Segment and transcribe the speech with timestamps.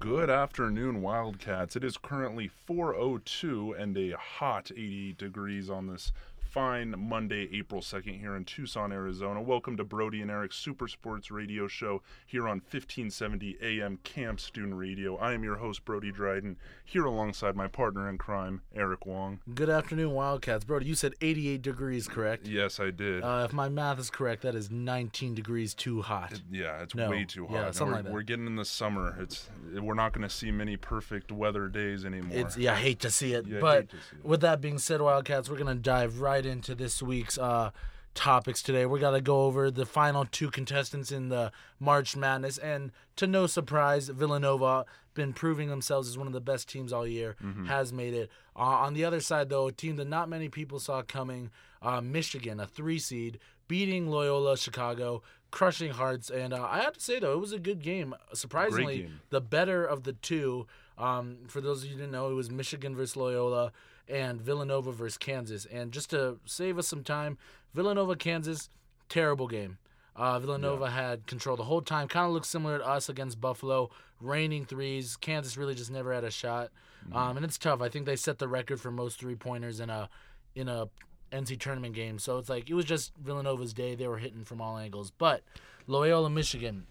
[0.00, 1.76] Good afternoon, Wildcats.
[1.76, 6.10] It is currently 4:02 and a hot 88 degrees on this
[6.50, 9.40] fine Monday, April 2nd, here in Tucson, Arizona.
[9.40, 14.74] Welcome to Brody and Eric's Super Sports Radio Show here on 1570 AM KAMP Student
[14.74, 15.16] Radio.
[15.16, 19.38] I am your host, Brody Dryden, here alongside my partner in crime, Eric Wong.
[19.54, 20.64] Good afternoon, Wildcats.
[20.64, 22.48] Brody, you said 88 degrees, correct?
[22.48, 23.22] Yes, I did.
[23.22, 26.42] Uh, if my math is correct, that is 19 degrees too hot.
[26.50, 27.10] yeah, it's no.
[27.10, 27.54] way too hot.
[27.54, 28.12] Yeah, something we're, like that.
[28.12, 29.16] we're getting in the summer.
[29.20, 29.48] It's
[29.80, 32.36] we're not going to see many perfect weather days anymore.
[32.36, 33.46] It's yeah, I hate to see it.
[33.46, 34.24] Yeah, but see it.
[34.24, 37.70] with that being said, Wildcats, we're gonna dive right into this week's uh,
[38.14, 38.86] topics today.
[38.86, 43.46] We're gonna go over the final two contestants in the March Madness, and to no
[43.46, 44.84] surprise, Villanova
[45.14, 47.36] been proving themselves as one of the best teams all year.
[47.42, 47.66] Mm-hmm.
[47.66, 48.30] Has made it.
[48.56, 51.50] Uh, on the other side, though, a team that not many people saw coming,
[51.82, 55.22] uh, Michigan, a three seed, beating Loyola Chicago.
[55.50, 58.14] Crushing hearts, and uh, I have to say though, it was a good game.
[58.32, 59.20] Surprisingly, game.
[59.30, 60.68] the better of the two.
[60.96, 63.72] Um, for those of you who didn't know, it was Michigan versus Loyola
[64.08, 65.66] and Villanova versus Kansas.
[65.66, 67.38] And just to save us some time,
[67.74, 68.70] Villanova Kansas,
[69.08, 69.78] terrible game.
[70.16, 72.08] Uh, Villanova had control the whole time.
[72.08, 75.16] Kind of looks similar to us against Buffalo, raining threes.
[75.16, 76.70] Kansas really just never had a shot,
[77.12, 77.80] um, and it's tough.
[77.80, 80.10] I think they set the record for most three pointers in a
[80.54, 80.88] in a
[81.32, 82.18] NC tournament game.
[82.18, 83.94] So it's like it was just Villanova's day.
[83.94, 85.10] They were hitting from all angles.
[85.10, 85.42] But
[85.86, 86.86] Loyola, Michigan,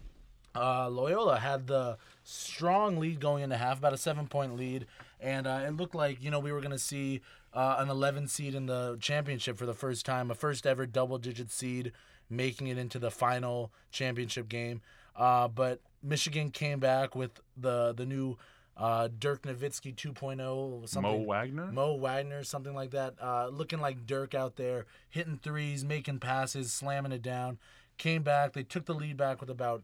[0.55, 4.85] uh, Loyola had the strong lead going into half, about a seven point lead,
[5.19, 7.21] and uh, it looked like you know we were going to see
[7.53, 11.17] uh, an 11 seed in the championship for the first time, a first ever double
[11.17, 11.91] digit seed
[12.29, 14.81] making it into the final championship game.
[15.15, 18.37] Uh, but Michigan came back with the the new
[18.77, 21.65] uh, Dirk Nowitzki 2.0, something Mo Wagner.
[21.71, 23.15] Mo Wagner, something like that.
[23.21, 27.57] Uh, looking like Dirk out there, hitting threes, making passes, slamming it down.
[27.97, 28.53] Came back.
[28.53, 29.83] They took the lead back with about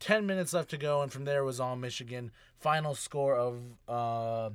[0.00, 2.32] 10 minutes left to go, and from there it was all Michigan.
[2.58, 4.50] Final score of uh,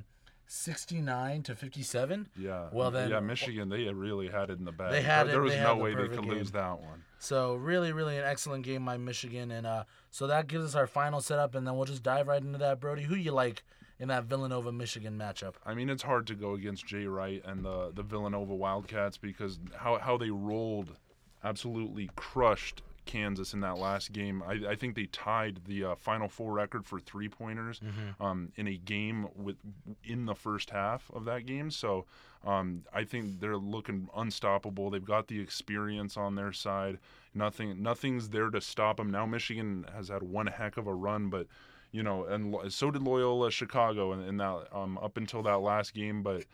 [0.48, 2.28] 69 to 57.
[2.36, 2.68] Yeah.
[2.72, 4.90] Well, then- yeah, Michigan, they really had it in the bag.
[4.92, 7.04] They had there, it- there was no the way they could lose that one.
[7.18, 10.86] So really, really an excellent game by Michigan, and uh, so that gives us our
[10.86, 12.80] final setup, and then we'll just dive right into that.
[12.80, 13.62] Brody, who do you like
[13.98, 15.54] in that Villanova Michigan matchup?
[15.66, 19.58] I mean, it's hard to go against Jay Wright and the the Villanova Wildcats because
[19.76, 20.96] how how they rolled,
[21.42, 24.42] absolutely crushed Kansas in that last game.
[24.46, 27.80] I, I think they tied the uh, Final Four record for three pointers
[28.20, 29.56] um, in a game with
[30.04, 31.70] in the first half of that game.
[31.72, 32.04] So
[32.46, 34.90] um, I think they're looking unstoppable.
[34.90, 36.98] They've got the experience on their side.
[37.34, 39.10] Nothing nothing's there to stop them.
[39.10, 41.46] Now Michigan has had one heck of a run, but
[41.90, 45.94] you know, and so did Loyola Chicago in, in that um, up until that last
[45.94, 46.22] game.
[46.22, 46.44] But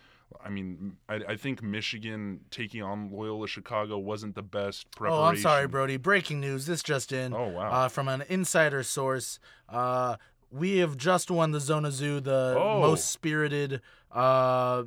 [0.43, 5.21] I mean, I, I think Michigan taking on Loyola Chicago wasn't the best preparation.
[5.23, 5.97] Oh, I'm sorry, Brody.
[5.97, 6.67] Breaking news.
[6.67, 7.35] This just in.
[7.35, 7.71] Oh, wow.
[7.71, 10.17] Uh, from an insider source, uh,
[10.51, 12.81] we have just won the Zona Zoo, the Oh.
[12.81, 13.81] most spirited
[14.13, 14.85] uh,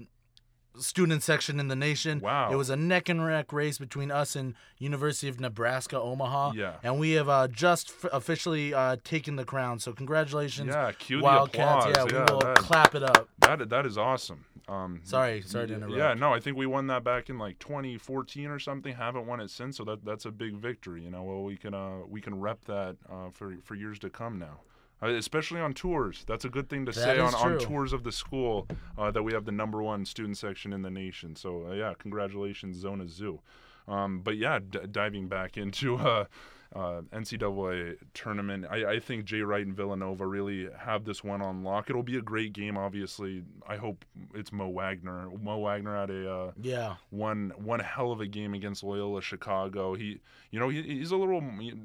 [0.79, 2.19] student section in the nation.
[2.19, 2.51] Wow.
[2.51, 6.51] It was a neck and neck race between us and University of Nebraska Omaha.
[6.55, 6.75] Yeah.
[6.83, 9.79] And we have uh, just f- officially uh, taken the crown.
[9.79, 11.85] So congratulations, Yeah, cue the applause.
[11.85, 13.27] Yeah, Yeah, we will that- clap it up.
[13.39, 14.45] That that is awesome.
[14.69, 15.95] Um, Sorry, sorry to interrupt.
[15.95, 18.93] Yeah, no, I think we won that back in like 2014 or something.
[18.93, 21.03] Haven't won it since, so that that's a big victory.
[21.03, 24.09] You know, well we can uh, we can rep that uh, for for years to
[24.09, 24.59] come now.
[25.01, 28.03] Uh, especially on tours, that's a good thing to That say on, on tours of
[28.03, 31.35] the school uh, that we have the number one student section in the nation.
[31.35, 33.39] So uh, yeah, congratulations, Zona Zoo.
[33.87, 36.25] Um, but yeah, d- diving back into uh,
[36.77, 41.63] uh, NCAA tournament, I, I think Jay Wright and Villanova really have this one on
[41.63, 41.89] lock.
[41.89, 42.77] It'll be a great game.
[42.77, 45.29] Obviously, I hope it's Mo Wagner.
[45.41, 46.95] Mo Wagner had a uh, Yeah.
[47.09, 49.95] one one hell of a game against Loyola Chicago.
[49.95, 50.19] He,
[50.51, 51.41] you know, he, he's a little,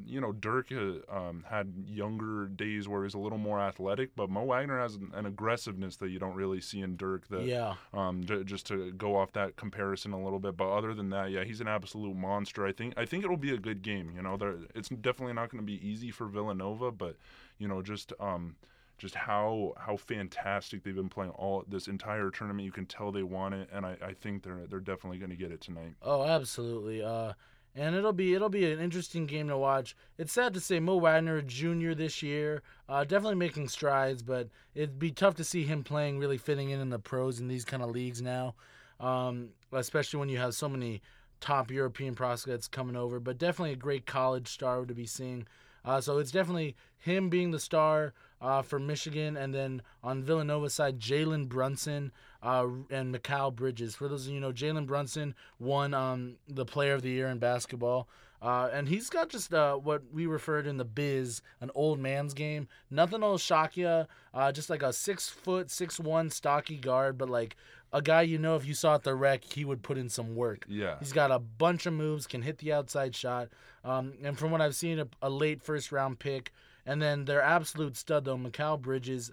[0.06, 4.30] you know, Dirk uh, um, had younger days where he's a little more athletic, but
[4.30, 7.26] Mo Wagner has an, an aggressiveness that you don't really see in Dirk.
[7.28, 7.74] That, Yeah.
[7.94, 11.30] um, j- just to go off that comparison a little bit, but other than that,
[11.30, 12.66] yeah, he's an absolute monster.
[12.66, 14.12] I think I think it'll be a good game.
[14.16, 14.56] You know, there,
[14.90, 17.16] it's definitely not going to be easy for Villanova, but
[17.58, 18.56] you know, just um,
[18.98, 22.64] just how how fantastic they've been playing all this entire tournament.
[22.64, 25.36] You can tell they want it, and I, I think they're they're definitely going to
[25.36, 25.94] get it tonight.
[26.02, 27.02] Oh, absolutely.
[27.02, 27.32] Uh,
[27.74, 29.96] and it'll be it'll be an interesting game to watch.
[30.18, 34.98] It's sad to say Mo Wagner, junior this year, uh, definitely making strides, but it'd
[34.98, 37.82] be tough to see him playing really fitting in in the pros in these kind
[37.82, 38.54] of leagues now,
[39.00, 41.00] um, especially when you have so many
[41.42, 43.20] top European prospects coming over.
[43.20, 45.46] But definitely a great college star to be seeing.
[45.84, 50.74] Uh, so it's definitely him being the star uh, for Michigan, and then on Villanova's
[50.74, 52.12] side, Jalen Brunson
[52.42, 53.94] uh, and Mikal Bridges.
[53.94, 57.38] For those of you know, Jalen Brunson won um, the Player of the Year in
[57.38, 58.08] basketball.
[58.40, 62.34] Uh, and he's got just uh, what we referred in the biz an old man's
[62.34, 62.66] game.
[62.90, 64.06] Nothing will shock you.
[64.34, 67.54] Uh, just like a six foot, six one stocky guard, but like
[67.92, 70.34] a guy you know if you saw at the rec, he would put in some
[70.34, 70.64] work.
[70.68, 70.96] Yeah.
[70.98, 73.48] He's got a bunch of moves, can hit the outside shot.
[73.84, 76.52] Um, and from what I've seen, a, a late first round pick.
[76.86, 79.30] And then their absolute stud, though, Mikal Bridges,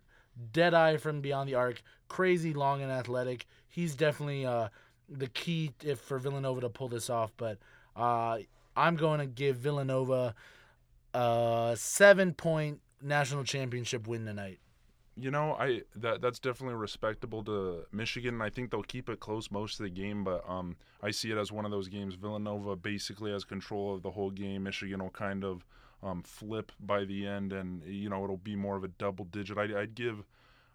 [0.51, 3.45] dead eye from beyond the arc, crazy long and athletic.
[3.67, 4.69] He's definitely uh,
[5.07, 7.31] the key if for Villanova to pull this off.
[7.37, 7.57] But
[7.95, 8.39] uh,
[8.75, 10.35] I'm going to give Villanova
[11.13, 14.59] a seven point national championship win tonight.
[15.19, 18.41] You know, I that that's definitely respectable to Michigan.
[18.41, 21.37] I think they'll keep it close most of the game, but um, I see it
[21.37, 22.15] as one of those games.
[22.15, 24.63] Villanova basically has control of the whole game.
[24.63, 25.65] Michigan will kind of
[26.01, 29.57] um, flip by the end, and you know it'll be more of a double digit.
[29.57, 30.23] I'd, I'd give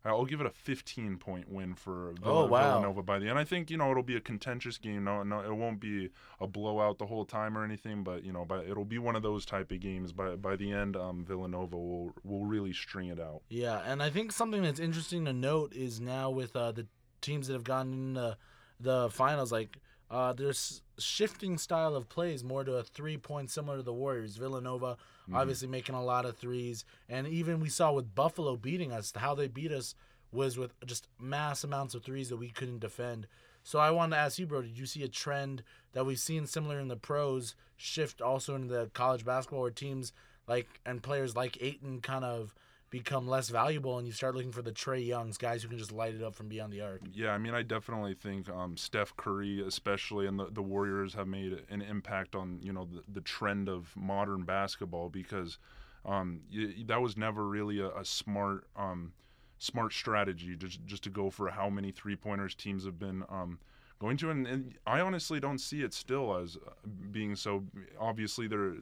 [0.04, 2.72] I'll give it a 15 point win for Oh, wow.
[2.72, 3.38] Villanova by the end.
[3.38, 5.04] I think you know it'll be a contentious game.
[5.04, 6.10] No, no, it won't be
[6.40, 8.02] a blowout the whole time or anything.
[8.04, 10.12] But you know, but it'll be one of those type of games.
[10.12, 13.42] By by the end, um, Villanova will will really string it out.
[13.48, 16.86] Yeah, and I think something that's interesting to note is now with uh, the
[17.22, 18.36] teams that have gotten in the,
[18.78, 19.78] the finals, like
[20.14, 24.37] uh, there's shifting style of plays more to a three point similar to the Warriors.
[24.37, 24.96] Villanova
[25.34, 29.34] obviously making a lot of threes, and even we saw with Buffalo beating us, how
[29.34, 29.96] they beat us
[30.31, 33.26] was with just mass amounts of threes that we couldn't defend.
[33.64, 35.62] So I wanted to ask you, bro, did you see a trend
[35.94, 40.12] that we've seen similar in the pros shift also into the college basketball where teams
[40.46, 42.55] like and players like Ayton kind of
[42.94, 45.91] become less valuable and you start looking for the Trae Youngs, guys who can just
[45.91, 47.00] light it up from beyond the arc.
[47.12, 51.26] Yeah, I mean, I definitely think um, Steph Curry, especially, and the, the Warriors have
[51.26, 55.58] made an impact on you know the, the trend of modern basketball because
[56.06, 59.12] um, y- that was never really a, a smart um,
[59.58, 63.58] smart strategy just just to go for how many three pointers teams have been um,
[63.99, 66.70] going to, and, and I honestly don't see it still as uh,
[67.11, 67.64] being so.
[67.99, 68.75] Obviously, they're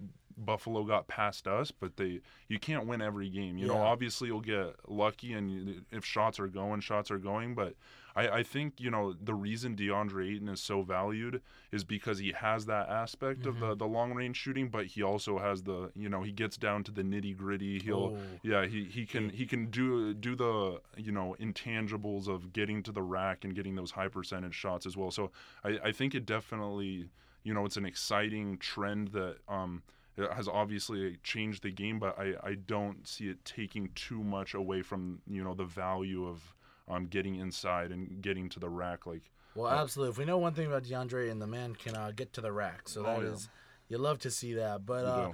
[0.44, 3.58] Buffalo got past us, but they you can't win every game.
[3.58, 7.54] You know, obviously you'll get lucky, and you- if shots are going, shots are going.
[7.54, 7.74] But
[8.14, 11.40] I, I think you know the reason DeAndre Ayton is so valued
[11.70, 15.38] is because he has that aspect of the the long range shooting, but he also
[15.38, 17.78] has the you know he gets down to the nitty gritty.
[17.78, 18.18] He'll Oh.
[18.42, 22.92] yeah he he can he can do do the you know intangibles of getting to
[22.92, 25.10] the rack and getting those high percentage shots as well.
[25.10, 25.30] So
[25.64, 27.08] I, I think it definitely
[27.44, 29.82] you know it's an exciting trend that um
[30.16, 34.82] has obviously changed the game, but I, I don't see it taking too much away
[34.82, 36.54] from you know the value of
[36.88, 40.10] um getting inside and getting to the rack like Well, absolutely.
[40.12, 42.52] If we know one thing about DeAndre and the man can uh, get to the
[42.52, 43.48] rack, so that Oh, is
[43.88, 44.84] you love to see that.
[44.86, 45.32] But uh,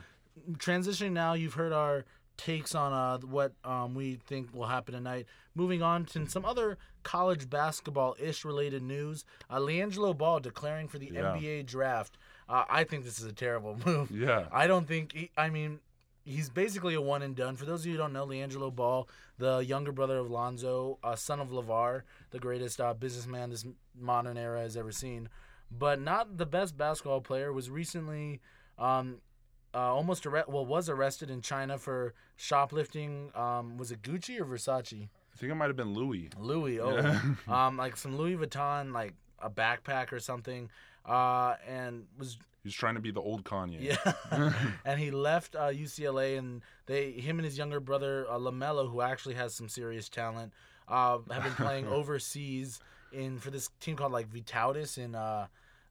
[0.54, 2.04] transitioning now, you've heard our
[2.36, 5.26] takes on uh, what um, we think will happen tonight.
[5.56, 9.24] Moving on to some other college basketball ish related news.
[9.50, 11.32] Uh, LiAngelo Ball declaring for the Yeah.
[11.34, 12.16] NBA draft.
[12.48, 14.10] Uh, I think this is a terrible move.
[14.10, 15.12] yeah I don't think.
[15.12, 15.80] He, I mean,
[16.24, 17.56] he's basically a one and done.
[17.56, 19.08] For those of you who don't know, LiAngelo Ball,
[19.38, 23.66] the younger brother of Lonzo, uh, son of LeVar, the greatest uh, businessman this
[23.98, 25.28] modern era has ever seen,
[25.70, 27.52] but not the best basketball player.
[27.52, 28.40] Was recently.
[28.78, 29.20] Um,
[29.74, 33.30] uh, almost arre- well was arrested in China for shoplifting.
[33.34, 35.08] Um, was it Gucci or Versace?
[35.32, 36.80] I think it might have been Louis Louis.
[36.80, 37.20] Oh, Yeah.
[37.66, 40.70] um, like some Louis Vuitton, like a backpack or something.
[41.08, 44.52] Uh, and was he's trying to be the old Kanye yeah,
[44.84, 49.00] and he left uh, UCLA, and they, him and his younger brother uh, Lamelo, who
[49.00, 50.52] actually has some serious talent,
[50.86, 52.80] uh, have been playing overseas
[53.12, 55.46] in for this team called like Vytautas in uh,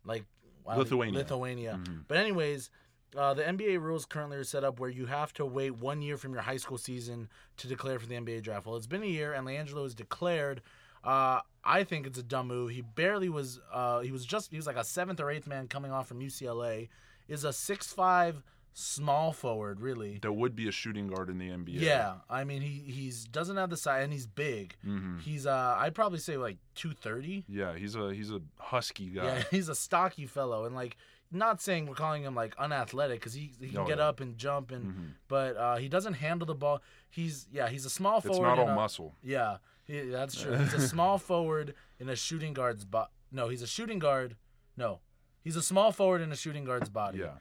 [0.06, 0.26] like
[0.68, 1.20] Lithuania.
[1.20, 1.80] Lithuania.
[1.84, 2.04] Mhm.
[2.08, 2.70] But anyways.
[3.16, 6.18] Uh, the NBA rules currently are set up where you have to wait one year
[6.18, 8.66] from your high school season to declare for the NBA draft.
[8.68, 10.62] Well, it's been a year, and LiAngelo is declared.
[11.08, 12.72] Uh, I think it's a dumb move.
[12.72, 13.60] He barely was.
[13.72, 14.52] Uh, he was just.
[14.52, 16.90] He was like a seventh or eighth man coming off from UCLA.
[17.28, 18.42] Is a six five
[18.74, 20.20] small forward, really.
[20.22, 23.58] that would be a shooting guard in the NBA Yeah, I mean he he's doesn't
[23.58, 24.76] have the size and he's big.
[24.84, 27.44] hmm He's uh I'd probably say like two thirty.
[27.50, 30.96] yeah he's a he's a husky guy Yeah, he's a stocky fellow, and like
[31.32, 34.08] not saying we're calling him like unathletic because he he can Oh, get yeah.
[34.10, 35.10] up and jump and Mhm.
[35.28, 36.80] but uh, he doesn't handle the ball.
[37.10, 38.36] He's yeah he's a small forward.
[38.38, 40.53] it's not all a- muscle Yeah, he, that's true.
[40.58, 43.10] He's a small forward in a shooting guard's body.
[43.32, 44.36] No, he's a shooting guard.
[44.77, 45.00] No,
[45.44, 47.20] he's a small forward in a shooting guard's body.
[47.20, 47.38] yeah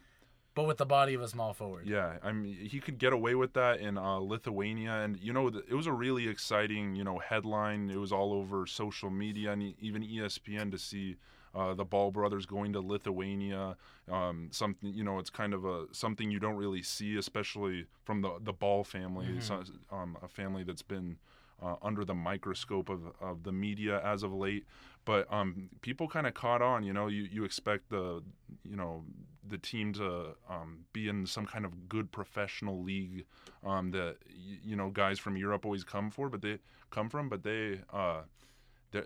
[0.55, 1.87] but with the body of a small forward.
[1.87, 5.49] Yeah, I mean, he could get away with that in uh, Lithuania, and you know,
[5.49, 7.91] it was a really exciting, you know, headline.
[7.91, 11.17] It was all over social media and even ESPN to see
[11.55, 13.77] uh, the Ball brothers going to Lithuania.
[14.11, 18.23] Um, something, you know, it's kind of a something you don't really see, especially from
[18.23, 19.43] the the Ball family, Mhm.
[19.43, 19.63] so,
[19.95, 21.19] um, a family that's been
[21.63, 24.65] uh, under the microscope of, of the media as of late.
[25.05, 26.83] But um, people kind of caught on.
[26.83, 28.23] You know, you, you expect the
[28.65, 29.05] you know
[29.49, 33.25] the team to um, be in some kind of good professional league
[33.65, 34.17] um, that
[34.65, 36.59] you know guys from Europe always come for, but they
[36.91, 37.29] come from.
[37.29, 38.23] But they, uh,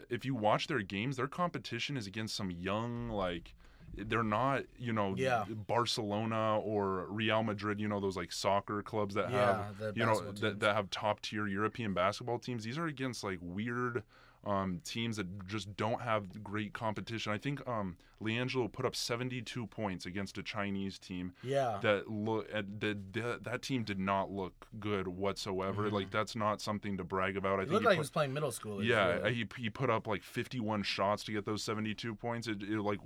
[0.09, 3.55] if you watch their games, their competition is against some young like.
[3.97, 5.45] They're not, you know, Yeah.
[5.67, 7.81] Barcelona or Real Madrid.
[7.81, 11.21] You know those like soccer clubs that Yeah, have, you know, that, that have top
[11.21, 12.65] tier European basketball teams.
[12.65, 14.03] These are against like weird
[14.45, 17.31] um, teams that just don't have great competition.
[17.33, 21.79] I think um, LiAngelo put up 72 points against a Chinese team Yeah.
[21.83, 25.91] that look at that, that that team did not look good whatsoever.
[25.91, 27.59] Like that's not something to brag about.
[27.61, 28.83] I It think looked he like he was playing middle school.
[28.83, 32.49] yeah, he, he put up like 51 shots to get those 72 points.
[32.49, 33.01] It, it like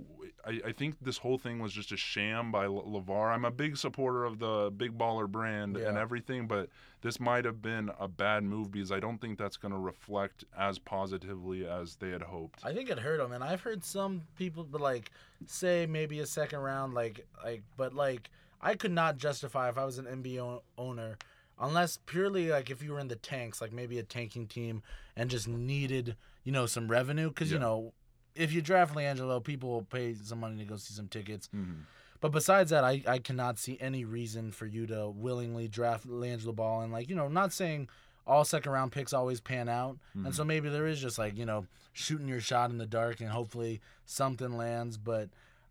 [0.45, 3.33] I, I think this whole thing was just a sham by Le- Levar.
[3.33, 6.69] I'm a big supporter of the big baller brand and everything, but
[7.05, 10.43] this might have been a bad move because I don't think that's going to reflect
[10.57, 12.65] as positively as they had hoped.
[12.65, 15.11] I think it hurt him, and I've heard some people, but like,
[15.45, 19.85] say maybe a second round, like, like, but like, I could not justify if I
[19.85, 21.19] was an NBA owner,
[21.59, 24.81] unless purely like if you were in the tanks, like maybe a tanking team,
[25.15, 27.93] and just needed, you know, some revenue, because you know,
[28.33, 31.49] if you draft LiAngelo, people will pay some money to go see some tickets.
[31.55, 31.83] Mhm.
[32.25, 36.55] But besides that, I, I cannot see any reason for you to willingly draft Langelo
[36.55, 36.81] Ball.
[36.81, 37.87] And, like, you know, not saying
[38.25, 39.99] all second round picks always pan out.
[40.15, 43.19] And so maybe there is just, like, you know, shooting your shot in the dark
[43.21, 44.97] and hopefully something lands.
[44.97, 45.29] But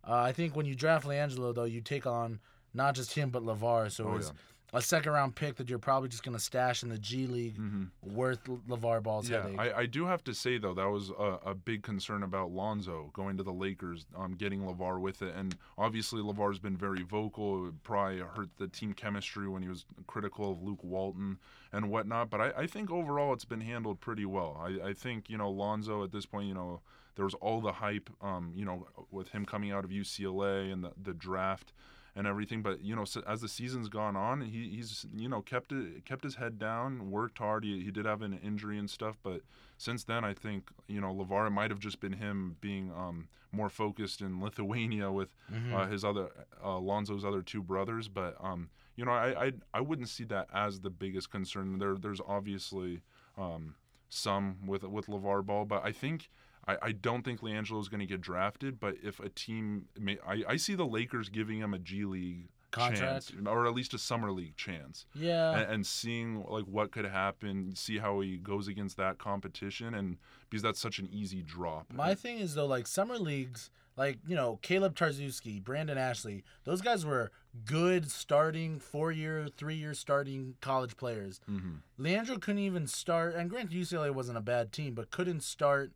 [0.08, 2.38] uh, I think when you draft Langelo, though, you take on
[2.72, 3.90] not just him, but LeVar.
[3.90, 4.32] So Oh, it's
[4.74, 7.56] a second round pick that you're probably just going to stash in the G League
[8.02, 9.58] worth LeVar Ball's Yeah, headache.
[9.58, 13.10] I, I do have to say though that was a, a big concern about Lonzo
[13.12, 17.68] going to the Lakers, um, getting Levar with it, and obviously Levar's been very vocal.
[17.68, 21.38] It probably hurt the team chemistry when he was critical of Luke Walton
[21.72, 22.30] and whatnot.
[22.30, 24.60] But I, I think overall it's been handled pretty well.
[24.60, 26.80] I, I think you know Lonzo at this point, you know,
[27.16, 30.82] there was all the hype, um, you know, with him coming out of UCLA and
[30.82, 31.72] the, the draft
[32.16, 32.62] and everything.
[32.62, 36.04] But you know, so as the season's gone on, he, he's you know kept it
[36.04, 37.64] kept his head down, worked hard.
[37.64, 39.42] He, he did have an injury and stuff, but
[39.78, 43.68] since then, I think you know Levar might have just been him being um, more
[43.68, 45.34] focused in Lithuania with
[45.74, 46.28] uh, his other
[46.64, 48.08] uh, Lonzo's other two brothers.
[48.08, 51.78] But um, you know, I, I I wouldn't see that as the biggest concern.
[51.78, 53.00] There there's obviously
[53.36, 53.74] um,
[54.08, 56.30] some with with Levar Ball, but I think.
[56.66, 60.18] I, I don't think LiAngelo is going to get drafted, but if a team, may,
[60.26, 63.28] I, I see the Lakers giving him a G League Contract?
[63.28, 65.58] chance, or at least a summer league chance, yeah.
[65.58, 70.16] and, and seeing like what could happen, see how he goes against that competition, and
[70.50, 71.92] because that's such an easy drop.
[71.92, 76.80] My thing is though, like summer leagues, like you know Kaleb Tarczewski, Brandon Ashley, those
[76.80, 77.30] guys were
[77.64, 81.40] good starting four year, three year starting college players.
[81.48, 81.78] Mhm.
[81.96, 85.92] Leandro couldn't even start, and granted UCLA wasn't a bad team, but couldn't start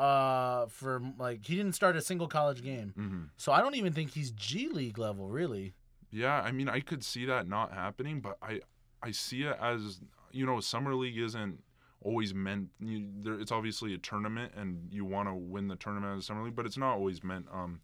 [0.00, 2.94] uh for like he didn't start a single college game.
[2.96, 3.28] Mhm.
[3.36, 5.74] So I don't even think he's G League level really.
[6.10, 8.60] Yeah, I mean, I could see that not happening, but I,
[9.02, 10.00] I see it as
[10.32, 11.62] you know, summer league isn't
[12.00, 12.68] always meant.
[12.80, 16.22] You, there, it's obviously a tournament, and you want to win the tournament of the
[16.24, 17.80] summer league, but it's not always meant, um,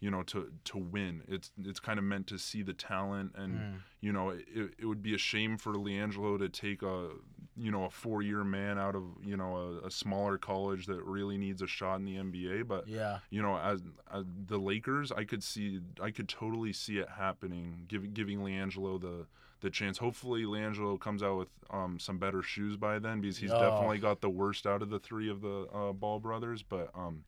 [0.00, 1.22] you know, to to win.
[1.28, 4.44] It's it's kind of meant to see the talent, and you know, it,
[4.78, 7.10] it would be a shame for LiAngelo to take a
[7.56, 11.02] you know a four year man out of you know a, a smaller college that
[11.04, 13.18] really needs a shot in the NBA, but Yeah.
[13.30, 17.84] you know, as, as the Lakers, I could see, I could totally see it happening,
[17.88, 19.26] giving giving LiAngelo the
[19.60, 19.98] the chance.
[19.98, 23.60] Hopefully, LiAngelo comes out with um, some better shoes by then, because he's Oh.
[23.60, 26.62] definitely got the worst out of the three of the uh, Ball brothers.
[26.62, 27.24] But um,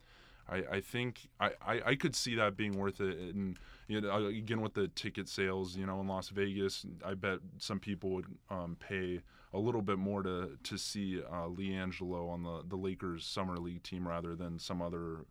[0.48, 3.18] I, I think I, I, I could see that being worth it.
[3.18, 3.58] And
[3.88, 7.78] you know, again, with the ticket sales, you know, in Las Vegas, I bet some
[7.78, 9.20] people would um, pay
[9.54, 13.82] a little bit more to to see uh, LiAngelo on the the Lakers summer league
[13.82, 15.24] team rather than some other.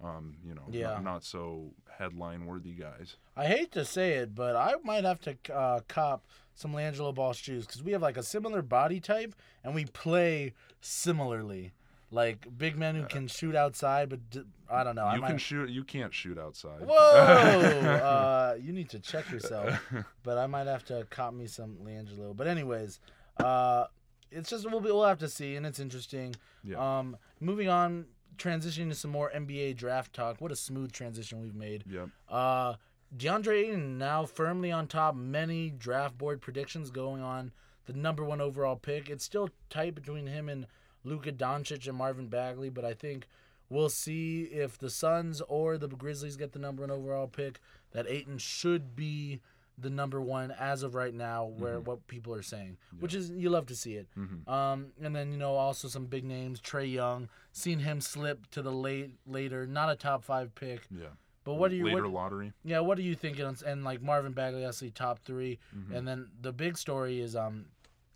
[0.00, 0.90] Um, you know, Yeah.
[0.94, 3.16] not, not so headline worthy guys.
[3.36, 7.32] I hate to say it, but I might have to uh, cop some Langelo Ball
[7.32, 9.34] shoes because we have like a similar body type
[9.64, 11.72] and we play similarly.
[12.10, 15.04] Like big men who can shoot outside, but d- I don't know.
[15.04, 15.28] I you might...
[15.28, 15.68] can shoot.
[15.68, 16.80] You can't shoot outside.
[16.80, 16.94] Whoa!
[16.94, 19.78] uh, you need to check yourself.
[20.22, 22.34] But I might have to cop me some Langelo.
[22.36, 23.00] But anyways,
[23.38, 23.86] uh,
[24.30, 26.34] it's just we'll be, we'll have to see, and it's interesting.
[26.64, 26.98] Yeah.
[26.98, 30.40] Um, moving on, transitioning to some more NBA draft talk.
[30.40, 31.84] What a smooth transition we've made.
[31.90, 32.06] Yeah.
[32.28, 32.74] Uh,
[33.16, 35.14] DeAndre Ayton now firmly on top.
[35.14, 37.52] Many draft board predictions going on.
[37.86, 39.08] The number one overall pick.
[39.08, 40.66] It's still tight between him and
[41.08, 43.26] Luka Doncic and Marvin Bagley, but I think
[43.68, 47.60] we'll see if the Suns or the Grizzlies get the number one overall pick.
[47.92, 49.40] That Ayton should be
[49.80, 51.84] the number one as of right now, where Mm-hmm.
[51.88, 54.08] what people are saying, which is you love to see it.
[54.48, 58.60] Um, and then you know also some big names, Trae Young, seen him slip to
[58.62, 60.82] the late later, not a top five pick.
[60.90, 61.06] Yeah.
[61.44, 62.52] But what do you Later what, lottery.
[62.64, 63.46] yeah, what are you thinking?
[63.46, 65.94] And- And like Marvin Bagley, I see top 3 Mm-hmm.
[65.94, 67.66] and then the big story is um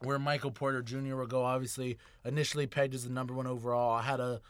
[0.05, 1.17] where Michael Porter Jr.
[1.17, 1.45] will go.
[1.45, 4.41] Obviously, initially pegged as the number one overall, I had a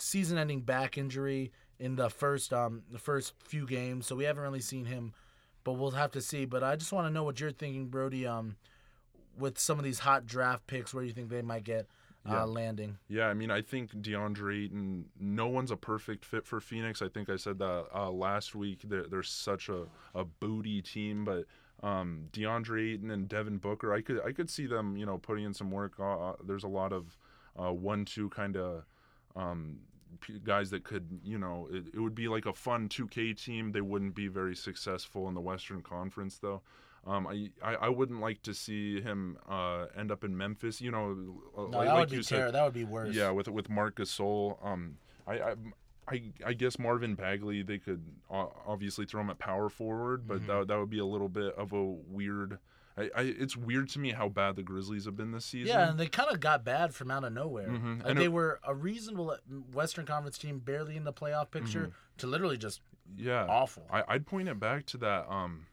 [0.00, 4.60] season-ending back injury in the first um the first few games, so we haven't really
[4.60, 5.12] seen him.
[5.64, 6.44] But we'll have to see.
[6.44, 8.26] But I just want to know what you're thinking, Brody.
[8.26, 8.56] Um,
[9.38, 11.86] with some of these hot draft picks, where do you think they might get
[12.26, 12.42] Yeah.
[12.42, 12.98] uh, landing?
[13.08, 17.02] Yeah, I mean, I think DeAndre Ayton, no one's a perfect fit for Phoenix.
[17.02, 18.80] I think I said that uh, last week.
[18.84, 19.84] They're, they're such a,
[20.14, 21.44] a booty team, but
[21.82, 25.44] um, DeAndre Ayton and Devin Booker, I could I could see them, you know, putting
[25.44, 25.92] in some work.
[25.98, 27.16] Uh, uh, there's a lot of
[27.58, 28.84] uh, one-two kind of
[29.36, 29.78] um,
[30.20, 33.72] p- guys that could, you know, it, it would be like a fun 2K team.
[33.72, 36.62] They wouldn't be very successful in the Western Conference, though.
[37.06, 40.80] Um, I, I I wouldn't like to see him uh, end up in Memphis.
[40.80, 41.14] You know,
[41.56, 43.14] No, like, that like would be you said, ter- That would be worse.
[43.14, 44.58] yeah, with with Marc Gasol.
[44.66, 45.54] Um, I, I
[46.10, 47.62] I I guess Marvin Bagley.
[47.62, 50.46] They could obviously throw him at power forward, but Mm-hmm.
[50.46, 52.58] that that would be a little bit of a weird.
[52.96, 55.68] I, I it's weird to me how bad the Grizzlies have been this season.
[55.68, 57.68] Yeah, and they kind of got bad from out of nowhere.
[57.68, 57.98] Mhm.
[58.00, 59.36] Like And they it- were a reasonable
[59.72, 62.80] Western Conference team, barely in the playoff picture, to literally just
[63.16, 63.46] yeah.
[63.48, 63.86] awful.
[63.90, 65.66] I, I'd point it back to that um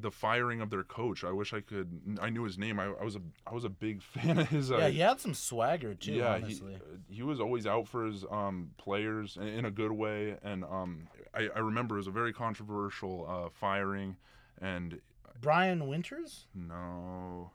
[0.00, 1.24] the firing of their coach.
[1.24, 2.18] I wish I could.
[2.20, 2.78] I knew his name.
[2.80, 4.70] I, I was a I was a big fan of his.
[4.72, 6.12] Uh, yeah, he had some swagger too.
[6.12, 9.92] yeah, he, honestly, he was always out for his um, players in, in a good
[9.92, 14.16] way, and um, I, I remember it was a very controversial uh, firing,
[14.60, 15.00] and
[15.40, 16.46] Brian Winters.
[16.54, 17.50] no,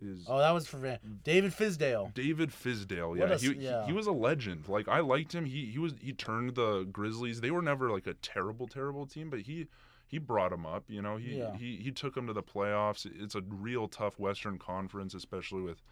[0.00, 2.12] is Oh, that was for Van- David Fizdale.
[2.14, 3.16] David Fizdale.
[3.18, 3.86] Yeah, a- he, he- yeah.
[3.86, 4.68] he was a legend.
[4.68, 5.44] Like I liked him.
[5.44, 7.40] He he was he turned the Grizzlies.
[7.40, 9.66] They were never like a terrible terrible team, but he.
[10.14, 11.16] He brought him up, you know.
[11.16, 11.56] He, Yeah.
[11.56, 13.04] he he took him to the playoffs.
[13.04, 15.82] It's a real tough Western Conference, especially with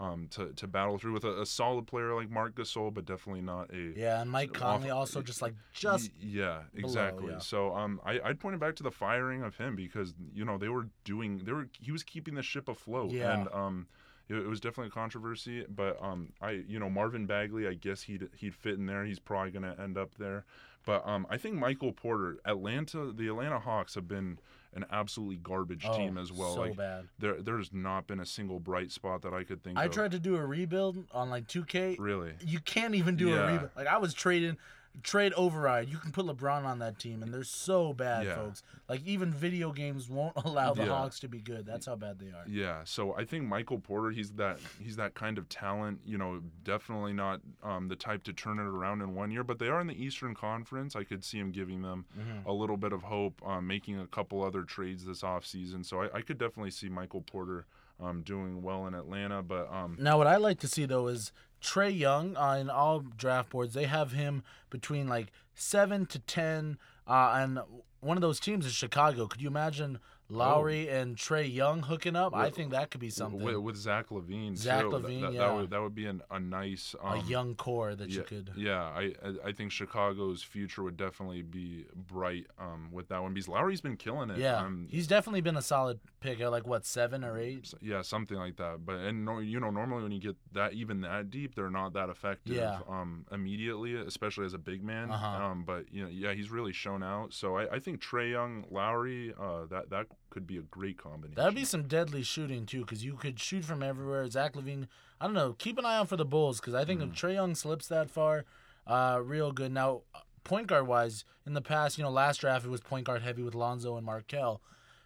[0.00, 3.42] um, to to battle through with a, a solid player like Marc Gasol, but definitely
[3.42, 7.38] not a Yeah, and Mike Off- Conley also just like just yeah exactly yeah.
[7.38, 10.56] so um I, i'd point it back to the firing of him because you know
[10.58, 13.32] they were doing they were he was keeping the ship afloat Yeah.
[13.40, 13.86] and um
[14.28, 18.02] it, it was definitely a controversy but um i you know marvin bagley i guess
[18.02, 20.44] he'd he'd fit in there he's probably going to end up there
[20.88, 24.38] but um i think michael porter atlanta the atlanta hawks have been
[24.74, 27.08] an absolutely garbage oh, team as well So like bad.
[27.18, 29.82] there there's not been a single bright spot that i could think of.
[29.82, 31.96] I of tried to do a rebuild on like 2K.
[31.98, 33.70] really You can't even do a rebuild.
[33.76, 34.56] Like I was trading
[35.02, 35.88] trade override.
[35.88, 38.34] You can put LeBron on that team, and they're so bad, Yeah.
[38.34, 38.62] folks.
[38.88, 40.88] Like even video games won't allow the Yeah.
[40.88, 41.64] Hawks to be good.
[41.66, 42.44] That's how bad they are.
[42.48, 46.00] Yeah, so I think Michael Porter, he's that he's that kind of talent.
[46.04, 49.44] You know, definitely not um, the type to turn it around in one year.
[49.44, 50.96] But they are in the Eastern Conference.
[50.96, 52.48] I could see him giving them Mm-hmm.
[52.48, 55.84] a little bit of hope, um, making a couple other trades this offseason.
[55.86, 57.66] So I, I could definitely see Michael Porter
[58.00, 59.42] um, doing well in Atlanta.
[59.42, 63.00] But um, Now, what I like to see though is Trae Young uh, in all
[63.00, 63.74] draft boards.
[63.74, 67.58] They have him between like seven to ten, uh, and
[68.00, 69.26] one of those teams is Chicago.
[69.26, 69.98] Could you imagine
[70.30, 72.34] Lauri and Trae Young hooking up?
[72.36, 73.42] I think that could be something.
[73.42, 75.38] with, with Zach LaVine, Zach too, that- LaVine, that, yeah.
[75.40, 78.22] that would that would be an, a nice a um, young core that yeah, you
[78.24, 78.50] could.
[78.56, 83.32] Yeah, I I- I think Chicago's future would definitely be bright um, with that one
[83.32, 84.38] because Lauri's been killing it.
[84.38, 87.72] Yeah, Um, he's definitely been a solid pick at like what seven or eight.
[87.80, 88.84] Yeah, something like that.
[88.84, 91.92] But and no, you know, normally when you get that even that deep, they're not
[91.94, 92.80] that effective Yeah.
[92.88, 95.10] um, immediately, especially as a big man.
[95.10, 95.26] Uh-huh.
[95.44, 97.32] Um, but you know, yeah, he's really shown out.
[97.32, 101.36] So I, I think Trae Young, Lauri, uh, that that could be a great combination.
[101.36, 104.28] That'd be some deadly shooting too, because you could shoot from everywhere.
[104.28, 104.86] Zach LaVine,
[105.20, 105.54] I don't know.
[105.58, 107.12] Keep an eye out for the Bulls, because I think Mm-hmm.
[107.12, 108.44] if Trae Young slips that far,
[108.86, 109.72] uh, real good.
[109.72, 113.06] Now, uh, point guard wise, in the past, you know, last draft it was point
[113.06, 114.60] guard heavy with Lonzo and Markelle.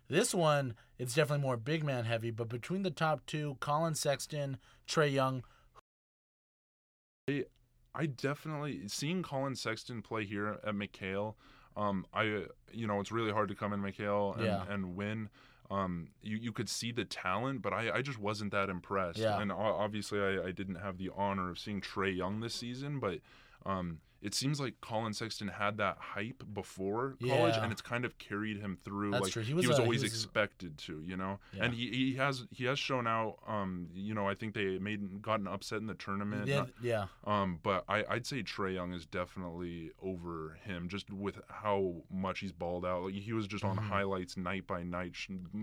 [0.09, 2.30] This one, it's definitely more big man heavy.
[2.30, 5.42] But between the top two, Collin Sexton, Trae Young,
[7.28, 11.34] I definitely seeing Collin Sexton play here at McKale.
[11.76, 14.64] Um, I you know it's really hard to come in McKale and, Yeah.
[14.68, 15.28] and win.
[15.70, 19.18] Um, you you could see the talent, but I, I just wasn't that impressed.
[19.18, 19.40] Yeah.
[19.40, 23.18] And obviously I, I didn't have the honor of seeing Trae Young this season, but
[23.66, 27.62] um, it seems like Collin Sexton had that hype before college, Yeah.
[27.64, 29.11] and it's kind of carried him through.
[29.11, 29.42] That's like true.
[29.42, 31.40] He was a- he always was- expected to, you know.
[31.52, 31.64] Yeah.
[31.64, 33.38] And he, he has he has shown out.
[33.46, 36.46] Um, you know, I think they made got an upset in the tournament.
[36.46, 41.11] yeah, Not- yeah, um, but I, I'd say Trae Young is definitely over him, just
[41.11, 43.02] with how much he's balled out.
[43.04, 45.16] Like, he was just on highlights night by night,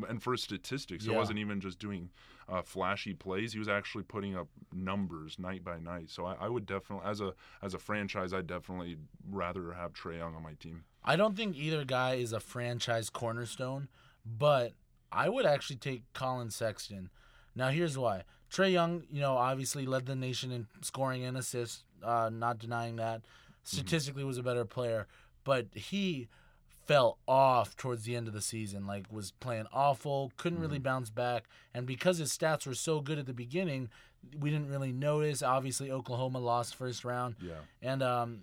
[0.07, 1.11] and for statistics, Mm-hmm.
[1.11, 1.15] Yeah.
[1.17, 2.09] it wasn't even just doing
[2.49, 3.53] uh, flashy plays.
[3.53, 6.09] He was actually putting up numbers night by night.
[6.09, 8.97] So I, I would definitely, as a as a franchise, I'd definitely
[9.31, 10.83] rather have Trae Young on my team.
[11.03, 13.87] I don't think either guy is a franchise cornerstone.
[14.25, 14.73] but
[15.11, 17.09] I would actually take Collin Sexton.
[17.55, 18.23] Now here's why.
[18.51, 21.83] Trae Young, you know, obviously led the nation in scoring and assists.
[22.03, 23.21] Uh, not denying that.
[23.63, 25.05] Statistically, was a better player,
[25.43, 26.27] but he
[26.89, 28.87] fell off towards the end of the season.
[28.87, 33.19] Like was playing awful, couldn't really bounce back, and because his stats were so good
[33.19, 33.89] at the beginning,
[34.39, 35.43] we didn't really notice.
[35.43, 37.53] Obviously, Oklahoma lost first round, Yeah.
[37.81, 38.41] and um,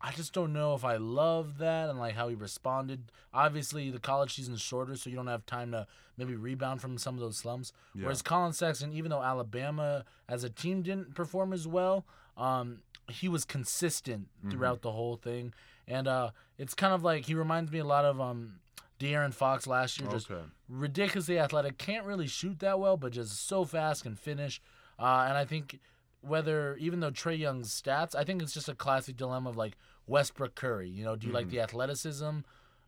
[0.00, 3.10] I just don't know if I love that and like how he responded.
[3.34, 7.14] Obviously, the college season's shorter, so you don't have time to maybe rebound from some
[7.16, 7.72] of those slumps.
[7.94, 8.04] Yeah.
[8.04, 13.28] Whereas Collin Sexton, even though Alabama as a team didn't perform as well, um, he
[13.28, 14.50] was consistent Mm-hmm.
[14.52, 15.52] throughout the whole thing,
[15.88, 18.60] and uh, it's kind of like he reminds me a lot of um,
[18.98, 20.08] De'Aaron Fox last year.
[20.10, 20.42] Just Okay.
[20.68, 24.60] ridiculously athletic, can't really shoot that well, but just so fast can finish.
[24.98, 25.78] Uh, and I think
[26.20, 29.76] whether even though Trae Young's stats, I think it's just a classic dilemma of like
[30.06, 30.88] Westbrook Curry.
[30.88, 31.56] You know, do you like Mm-hmm.
[31.56, 32.38] the athleticism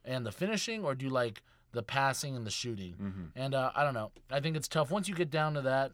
[0.05, 2.95] and the finishing, or do you like the passing and the shooting?
[3.01, 3.25] Mm-hmm.
[3.37, 4.11] And uh, I don't know.
[4.31, 5.93] I think it's tough once you get down to that.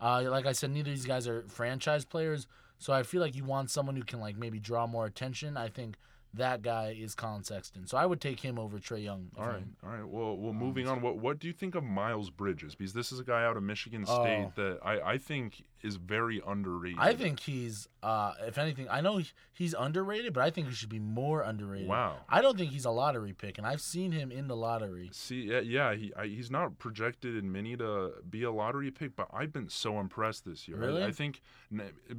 [0.00, 2.46] Uh, like I said, neither of these guys are franchise players,
[2.78, 5.56] so I feel like you want someone who can like maybe draw more attention.
[5.58, 5.96] I think
[6.34, 9.30] that guy is Collin Sexton, so I would take him over Trae Young.
[9.36, 10.06] All right, I'm- all right.
[10.06, 11.02] Well, well, moving on.
[11.02, 12.74] What what do you think of Miles Bridges?
[12.74, 14.22] Because this is a guy out of Michigan oh.
[14.22, 14.52] State Oh.
[14.56, 16.98] that I, I think is very underrated.
[16.98, 20.88] I think he's, uh, if anything, I know he's underrated, but I think he should
[20.88, 21.88] be more underrated.
[21.88, 22.16] Wow.
[22.28, 25.10] I don't think he's a lottery pick, and I've seen him in the lottery.
[25.12, 29.16] See, yeah, yeah he I, he's not projected in many to be a lottery pick,
[29.16, 30.76] but I've been so impressed this year.
[30.76, 31.04] I- Really?
[31.04, 31.40] I, think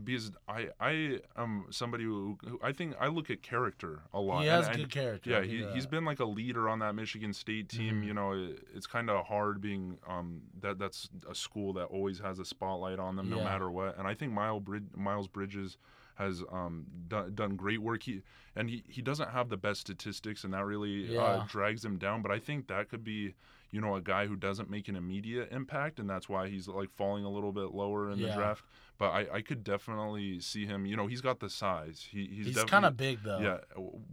[0.04, 4.42] because I I am somebody who, who I think I look at character a lot.
[4.42, 5.30] He has and- good character.
[5.30, 8.02] Yeah, he, you been like a leader on that Michigan State team.
[8.02, 8.06] Mhm.
[8.06, 12.20] You know, it, it's kind of hard being um, that that's a school that always
[12.20, 13.51] has a spotlight on them no Yeah.
[13.52, 13.98] Matter what.
[13.98, 15.78] And I think Miles, Brid- Miles Bridges
[16.16, 18.04] has um, done, done great work.
[18.04, 18.22] He
[18.56, 22.22] and he, he doesn't have the best statistics, and that really uh, drags him down.
[22.22, 23.36] But I think that could be.
[23.74, 26.90] You know, a guy who doesn't make an immediate impact, and that's why he's like
[26.98, 28.66] falling a little bit lower in the draft.
[28.98, 30.86] But I, I could definitely see him.
[30.86, 32.06] You know, he's got the size.
[32.12, 33.40] He, he's, He's kind of big though.
[33.40, 33.60] yeah,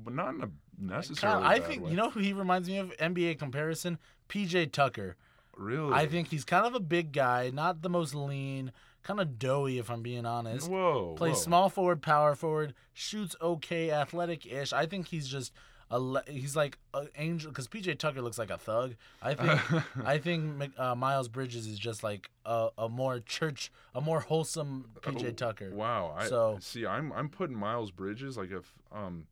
[0.05, 0.53] but not in a Kinda-
[0.95, 1.45] necessarily.
[1.45, 1.91] I bad think way.
[1.91, 3.99] you know who he reminds me of NBA comparison.
[4.29, 5.17] PJ Tucker.
[5.57, 5.93] Really?
[5.93, 8.71] I think he's kind of a big guy, not the most lean,
[9.09, 10.69] kind of doughy if I'm being honest.
[10.71, 11.15] Whoa.
[11.17, 11.41] Plays whoa.
[11.41, 14.73] small forward, power forward, shoots okay, athletic-ish.
[14.75, 15.53] I think he's just
[15.91, 18.95] a le- he's like an angel because PJ Tucker looks like a thug.
[19.23, 19.61] I think
[20.05, 24.91] I think uh, Miles Bridges is just like a, a more church, a more wholesome
[25.01, 25.71] PJ Oh, Tucker.
[25.75, 26.15] Wow.
[26.15, 26.85] I So- see.
[26.87, 29.27] I'm I'm putting Miles Bridges like if um,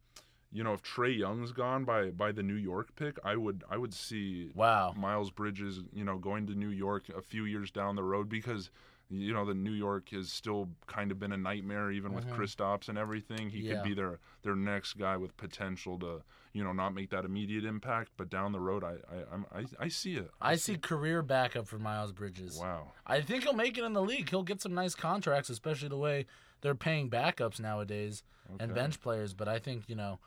[0.50, 3.76] you know, if Trae Young's gone by by the New York pick, I would I
[3.76, 4.94] would see Wow.
[4.96, 8.70] Miles Bridges, you know, going to New York a few years down the road because.
[9.08, 12.36] You know, the New York has still kind of been a nightmare, even with Mhm.
[12.36, 13.50] Kristaps and everything.
[13.50, 13.74] He Yeah.
[13.74, 17.64] could be their their next guy with potential to, you know, not make that immediate
[17.64, 20.30] impact, but down the road, I I I'm, I, I see it.
[20.40, 22.58] I see career backup for Miles Bridges.
[22.60, 22.92] Wow.
[23.06, 24.28] I think he'll make it in the league.
[24.30, 26.26] He'll get some nice contracts, especially the way
[26.62, 28.24] they're paying backups nowadays
[28.58, 29.34] and bench players.
[29.34, 30.18] But I think you know,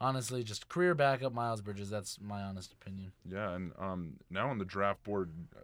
[0.00, 1.90] honestly, just career backup Miles Bridges.
[1.90, 3.12] That's my honest opinion.
[3.24, 5.60] Yeah, and um, now on the draft board, uh,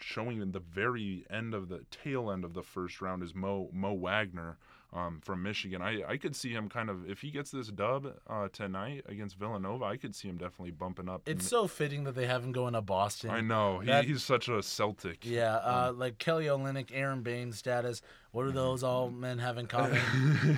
[0.00, 3.68] showing in the very end of the tail end of the first round is Mo
[3.72, 4.58] Mo Wagner
[4.94, 5.82] um, from Michigan.
[5.82, 9.36] I, I could see him kind of if he gets this dub uh, tonight against
[9.36, 11.22] Villanova, I could see him definitely bumping up.
[11.26, 13.30] It's so fitting that they have him going to Boston.
[13.30, 15.26] I know he, that- he's such a Celtic.
[15.26, 18.02] Yeah, uh, like Kelly Olynyk, Aron Baynes status.
[18.30, 20.00] What do those all men have in common?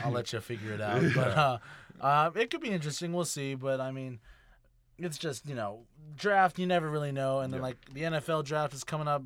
[0.05, 1.03] I'll let you figure it out.
[1.15, 1.59] But uh,
[2.01, 3.13] uh, it could be interesting.
[3.13, 3.55] We'll see.
[3.55, 4.19] But I mean,
[4.99, 5.81] it's just you know
[6.17, 6.59] draft.
[6.59, 7.41] You never really know.
[7.41, 7.67] And then Yeah.
[7.67, 9.23] like the NFL draft is coming up.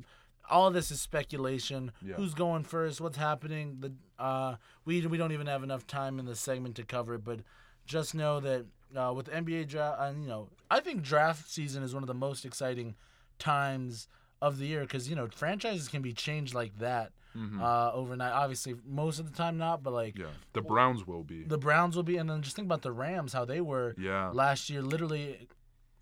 [0.49, 1.93] All of this is speculation.
[2.01, 2.15] Yeah.
[2.15, 2.99] Who's going first?
[2.99, 3.77] What's happening?
[3.79, 4.55] The uh,
[4.85, 7.23] we we don't even have enough time in the segment to cover it.
[7.23, 7.39] But
[7.85, 11.93] just know that uh, with NBA draft, uh, you know, I think draft season is
[11.93, 12.95] one of the most exciting
[13.39, 14.07] times
[14.41, 17.61] of the year because you know franchises can be changed like that Mhm.
[17.61, 18.33] uh, overnight.
[18.33, 21.43] Obviously, most of the time not, but like yeah, the Browns will be.
[21.43, 24.29] the Browns will be, and then just think about the Rams, how they were yeah,
[24.33, 25.47] last year, literally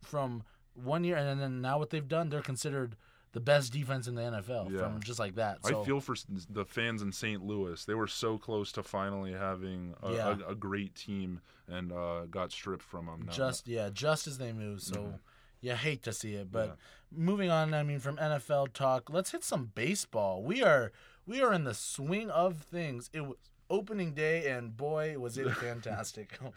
[0.02, 2.96] from one year, and then now what they've done, they're considered
[3.32, 4.80] the best defense in the NFL Yeah.
[4.80, 5.66] from just like that.
[5.66, 6.16] So I feel for
[6.50, 7.44] the fans in St.
[7.46, 7.84] Louis.
[7.86, 10.38] They were so close to finally having a, Yeah.
[10.48, 13.24] a, a great team and uh, got stripped from them.
[13.28, 13.32] Now.
[13.32, 14.82] just yeah, just as they move.
[14.82, 15.20] So Mhm.
[15.62, 16.74] you hate to see it, but Yeah.
[17.12, 17.74] moving on.
[17.74, 20.42] I mean, from NFL talk, let's hit some baseball.
[20.44, 20.92] We are
[21.28, 23.12] we are in the swing of things.
[23.14, 23.38] It was
[23.70, 26.40] opening day, and boy, was it fantastic.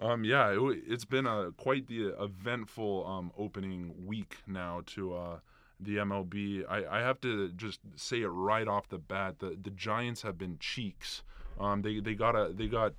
[0.00, 5.38] Um, yeah, it, it's been a quite the eventful um, opening week now to uh,
[5.80, 6.64] the MLB.
[6.68, 9.38] I, I have to just say it right off the bat.
[9.38, 11.22] The the Giants have been cheeks.
[11.60, 12.94] Um, they they got a they got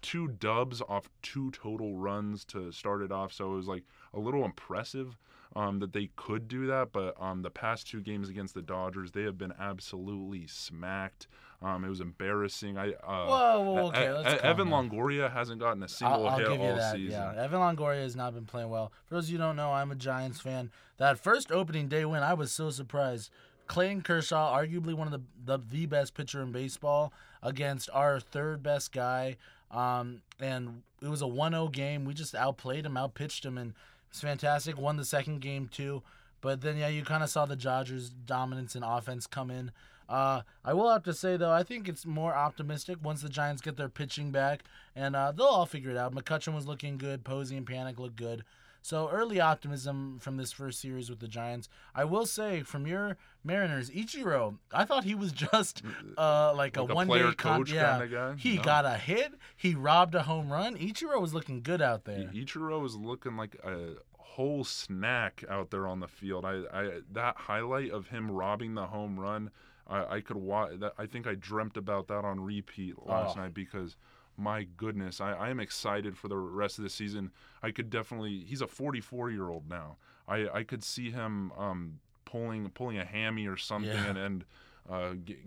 [0.00, 4.18] two dubs off two total runs to start it off, so it was like a
[4.18, 5.16] little impressive
[5.56, 6.92] um, that they could do that.
[6.92, 11.28] But um, the past two games against the Dodgers, they have been absolutely smacked.
[11.60, 12.78] Um, it was embarrassing.
[12.78, 14.68] I uh, Whoa, whoa, okay, let's calm Evan.
[14.68, 16.94] Longoria hasn't gotten a single I'll, I'll hit give you all that.
[16.94, 17.10] season.
[17.10, 18.92] Yeah, Evan Longoria has not been playing well.
[19.06, 20.70] For those of you who don't know, I'm a Giants fan.
[20.98, 23.30] That first opening day win, I was so surprised.
[23.66, 28.62] Clayton Kershaw, arguably one of the the, the best pitcher in baseball, against our third
[28.62, 29.36] best guy.
[29.70, 32.04] Um, and it was a 1-0 game.
[32.04, 33.76] We just outplayed him, outpitched him, and it
[34.10, 34.78] was fantastic.
[34.78, 36.02] Won the second game too.
[36.40, 39.72] But then, yeah, you kind of saw the Dodgers' dominance in offense come in.
[40.08, 43.60] Uh, I will have to say though, I think it's more optimistic once the Giants
[43.62, 44.64] get their pitching back,
[44.96, 46.14] and uh, they'll all figure it out.
[46.14, 48.42] McCutcheon was looking good, Posey and Panik looked good,
[48.80, 51.68] so early optimism from this first series with the Giants.
[51.94, 55.82] I will say, from your Mariners, Ichiro, I thought he was just
[56.16, 57.98] uh, like, Like a a one day con- coach yeah.
[57.98, 58.34] kinda guy?
[58.38, 58.62] He No.
[58.62, 60.76] got a hit, he robbed a home run.
[60.78, 62.30] Ichiro was looking good out there.
[62.32, 66.44] Ichiro was looking like a whole snack out there on the field.
[66.46, 69.50] I, I that highlight of him robbing the home run,
[69.88, 70.78] I, I could watch.
[70.80, 73.40] That, I think I dreamt about that on repeat last Oh.
[73.40, 73.96] night because.
[74.40, 77.32] My goodness, I, I am excited for the rest of the season.
[77.60, 78.44] I could definitely.
[78.44, 79.96] He's a 44 year old now.
[80.28, 84.06] I, I could see him um, pulling pulling a hammy or something Yeah.
[84.10, 84.44] and, and
[84.88, 85.38] uh, get,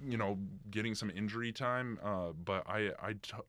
[0.00, 0.38] you know
[0.70, 1.98] getting some injury time.
[2.04, 2.92] Uh, but I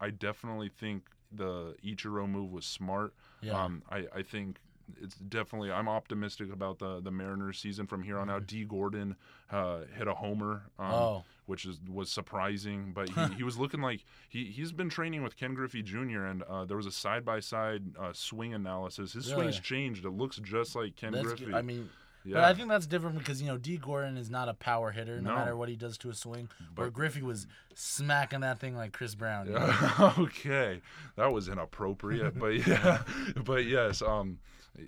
[0.01, 3.13] I definitely think the Ichiro move was smart.
[3.41, 3.63] Yeah.
[3.63, 4.57] Um, I, I think
[5.01, 8.47] it's definitely I'm optimistic about the the Mariners season from here on out.
[8.47, 9.15] Dee Gordon
[9.51, 10.93] uh, hit a homer, um, Mm-hmm.
[10.93, 11.23] Oh.
[11.45, 15.37] which is was surprising, but he, he was looking like he he's been training with
[15.37, 16.25] Ken Griffey Jr.
[16.25, 19.13] and uh, there was a side by side swing analysis.
[19.13, 20.05] His swing's changed.
[20.05, 21.45] It looks just like Ken That's Griffey.
[21.45, 21.53] good.
[21.55, 21.89] I mean,
[22.25, 22.33] yeah.
[22.35, 25.21] But I think that's different because you know Dee Gordon is not a power hitter,
[25.21, 25.35] no, No.
[25.37, 26.49] matter what he does to a swing.
[26.75, 29.47] Where But- Griffey was smacking that thing like Chris Brown.
[29.49, 30.81] Yeah, okay,
[31.15, 33.03] that was inappropriate, but yeah,
[33.45, 34.01] but yes.
[34.01, 34.39] Um,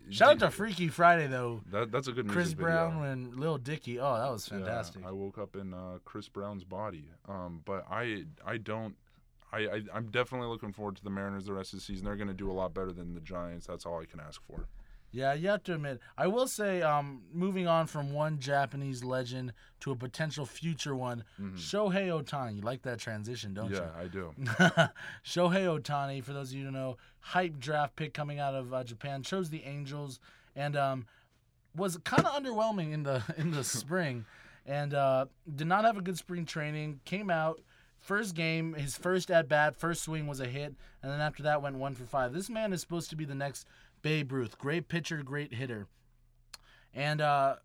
[0.10, 1.62] Shout out to Freaky Friday though.
[1.72, 1.92] that.
[1.92, 4.00] That's a good Chris Brown and Lil Dicky.
[4.00, 5.04] Oh, that was Yeah, fantastic.
[5.06, 7.10] I woke up in uh, Chris Brown's body.
[7.28, 8.96] Um, but I I don't.
[9.52, 12.06] I, I I'm definitely looking forward to the Mariners the rest of the season.
[12.06, 13.66] They're going to do a lot better than the Giants.
[13.66, 14.68] That's all I can ask for.
[15.12, 16.00] Yeah, you have to admit.
[16.18, 21.24] I will say, um, moving on from one Japanese legend to a potential future one,
[21.56, 22.58] Shohei Ohtani.
[22.58, 23.76] You like that transition, don't Mm-hmm.
[23.76, 24.34] yeah, I do.
[24.38, 24.46] you?
[25.26, 28.84] Shohei Ohtani, for those of you who know, hype draft pick coming out of uh,
[28.84, 30.20] Japan, chose the Angels,
[30.56, 31.06] and um,
[31.76, 34.26] was kind of underwhelming in the in the spring,
[34.66, 37.00] and uh, did not have a good spring training.
[37.06, 37.62] Came out.
[38.00, 41.62] First game, his first at bat, first swing was a hit, and then after that
[41.62, 42.32] went one for five.
[42.32, 43.68] This man is supposed to be the next
[44.02, 44.58] Babe Ruth.
[44.58, 45.88] Great pitcher, great hitter.
[46.94, 47.56] And uh,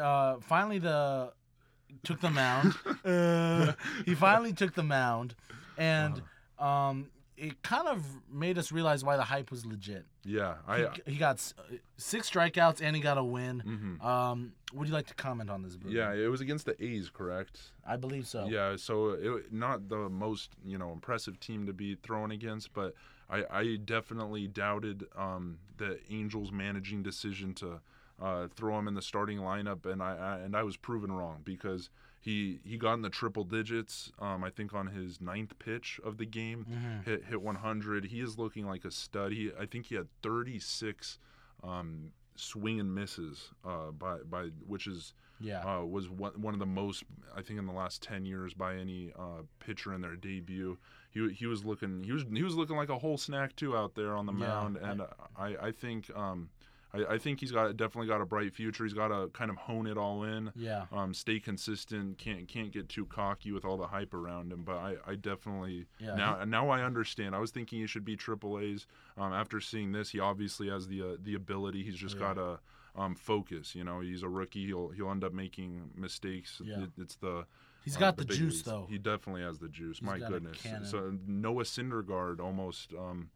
[0.00, 1.32] uh, finally, the
[2.04, 2.74] took the mound.
[3.04, 3.72] Uh,
[4.06, 5.34] he finally took the mound,
[5.76, 6.22] and
[6.58, 10.04] um, it kind of made us realize why the hype was legit.
[10.24, 10.88] Yeah, He, I.
[11.06, 11.54] he got s-
[11.96, 13.98] six strikeouts and he got a win.
[14.00, 14.04] mhm.
[14.06, 15.76] Um, would you like to comment on this?
[15.76, 15.96] Bruno?
[15.98, 17.58] Yeah, it was against the A's, correct?
[17.86, 18.46] I believe so.
[18.48, 22.94] Yeah, so it, not the most you know impressive team to be thrown against, but
[23.30, 27.80] I, I definitely doubted um, the Angels' managing decision to
[28.20, 31.40] uh, throw him in the starting lineup, and I, I and I was proven wrong
[31.44, 34.12] because he he got in the triple digits.
[34.20, 37.04] Um, I think on his ninth pitch of the game, Mhm.
[37.04, 38.04] hit hit 100.
[38.06, 39.32] He is looking like a stud.
[39.32, 41.18] He I think he had 36
[41.64, 45.64] um, swing and misses uh, by by which is Yeah.
[45.80, 47.02] uh, was one, one of the most
[47.34, 50.78] I think in the last ten years by any uh, pitcher in their debut.
[51.12, 53.94] He he was looking he was he was looking like a whole snack too out
[53.94, 55.02] there on the Yeah, mound, and
[55.36, 56.50] I I think um
[56.94, 58.84] I, I think he's got definitely got a bright future.
[58.84, 60.52] He's got to kind of hone it all in.
[60.54, 60.84] yeah.
[60.92, 62.18] Um, stay consistent.
[62.18, 64.62] Can't can't get too cocky with all the hype around him.
[64.62, 67.34] But I, I definitely Yeah, now now I understand.
[67.34, 68.86] I was thinking he should be triple A's.
[69.16, 71.82] Um, after seeing this, he obviously has the uh, the ability.
[71.82, 72.20] He's just Yeah.
[72.20, 72.60] got to
[72.94, 73.74] um, focus.
[73.74, 74.66] You know, he's a rookie.
[74.66, 76.60] He'll he'll end up making mistakes.
[76.62, 76.82] Yeah.
[76.82, 77.46] It, it's the
[77.84, 78.62] He's uh, got the, big juice leagues.
[78.62, 78.86] though.
[78.88, 79.98] He definitely has the juice.
[79.98, 80.58] He's My goodness.
[80.84, 82.92] So Noah Syndergaard almost.
[82.94, 83.30] Um,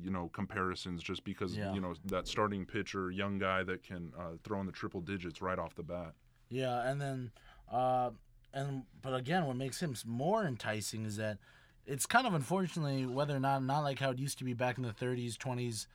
[0.00, 1.74] you know comparisons just because Yeah.
[1.74, 5.42] you know that starting pitcher, young guy that can uh, throw in the triple digits
[5.42, 6.14] right off the bat.
[6.48, 7.30] Yeah, and then,
[7.70, 8.10] uh,
[8.52, 11.38] and but again, what makes him more enticing is that
[11.86, 14.78] it's kind of unfortunately whether or not not like how it used to be back
[14.78, 15.86] in the 30s, 20s,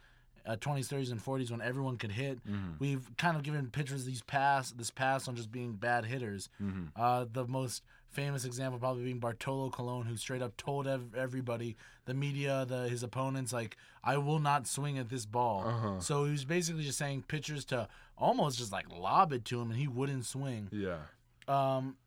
[0.47, 2.39] uh, 20s, 30s, and 40s when everyone could hit.
[2.79, 6.49] We've kind of given pitchers these pass this pass on just being bad hitters.
[6.61, 6.91] Mhm.
[6.95, 11.75] Uh, the most famous example probably being Bartolo Colon, who straight up told ev- everybody,
[12.05, 15.99] the media, the his opponents, like, "I will not swing at this ball." Uh-huh.
[15.99, 19.69] So he was basically just saying pitchers to almost just like lob it to him,
[19.71, 20.69] and he wouldn't swing.
[20.71, 20.99] Yeah.
[21.47, 21.97] Um,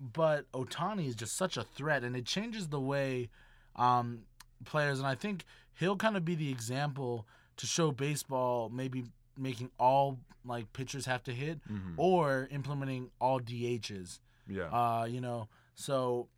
[0.00, 3.30] but Ohtani is just such a threat, and it changes the way
[3.76, 4.22] um,
[4.64, 5.44] players, and I think
[5.78, 9.04] he'll kind of be the example to show baseball maybe
[9.36, 11.94] making all like pitchers have to hit Mhm.
[11.96, 14.20] or implementing all DHs.
[14.46, 14.64] Yeah.
[14.70, 16.28] Uh, you know, so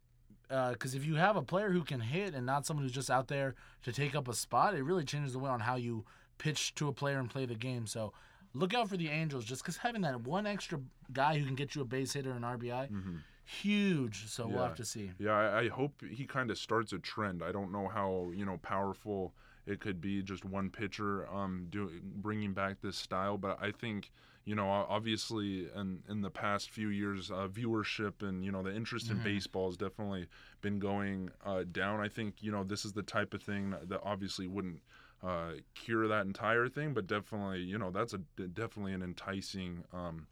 [0.49, 3.27] because if you have a player who can hit and not someone who's just out
[3.27, 6.05] there to take up a spot, it really changes the way on how you
[6.39, 7.85] pitch to a player and play the game.
[7.89, 8.13] So
[8.55, 10.81] look out for the Angels, just because having that one extra
[11.13, 13.23] guy who can get you a base hitter and RBI, Mhm.
[13.45, 14.29] huge.
[14.29, 15.11] So we'll have to see.
[15.19, 17.43] Yeah, I, I hope he kind of starts a trend.
[17.43, 19.35] I don't know how you know powerful
[19.67, 24.11] it could be just one pitcher um doing bringing back this style, but I think
[24.45, 28.75] you know obviously in in the past few years uh, viewership and you know the
[28.75, 29.25] interest in Mhm.
[29.25, 30.29] baseball has definitely
[30.61, 32.01] been going uh, down.
[32.01, 34.81] I think you know this is the type of thing that, that obviously wouldn't
[35.23, 39.85] uh, cure that entire thing, but definitely you know that's a definitely an enticing.
[39.93, 40.27] Um,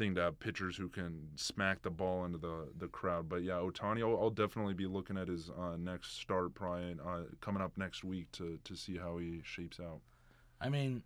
[0.00, 3.28] thing to have pitchers who can smack the ball into the the crowd.
[3.28, 7.22] But yeah, Ohtani, I'll, I'll definitely be looking at his uh, next start, probably uh,
[7.40, 10.00] coming up next week to to see how he shapes out.
[10.60, 11.02] I mean,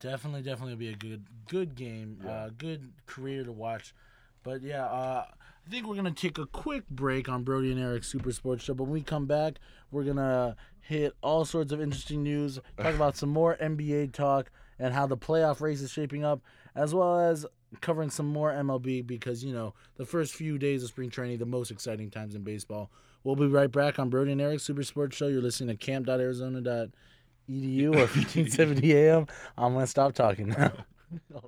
[0.00, 2.30] definitely, definitely be a good, good game, Yeah.
[2.30, 3.94] uh, good career to watch.
[4.42, 5.24] But yeah, uh,
[5.66, 8.74] I think we're gonna take a quick break on Brody and Eric's Super Sports Show.
[8.74, 9.58] But when we come back,
[9.90, 14.94] we're gonna hit all sorts of interesting news, talk about some more NBA talk and
[14.94, 16.40] how the playoff race is shaping up,
[16.74, 17.44] as well as
[17.80, 21.46] covering some more MLB because you know the first few days of spring training, the
[21.46, 22.90] most exciting times in baseball.
[23.24, 25.26] We'll be right back on Brody and Eric's Super Sports Show.
[25.26, 29.26] You're listening to kamp.arizona.edu or 1570 AM.
[29.56, 30.72] I'm gonna stop talking now.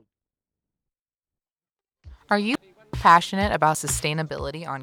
[2.30, 2.54] Are you
[2.92, 4.82] passionate about sustainability on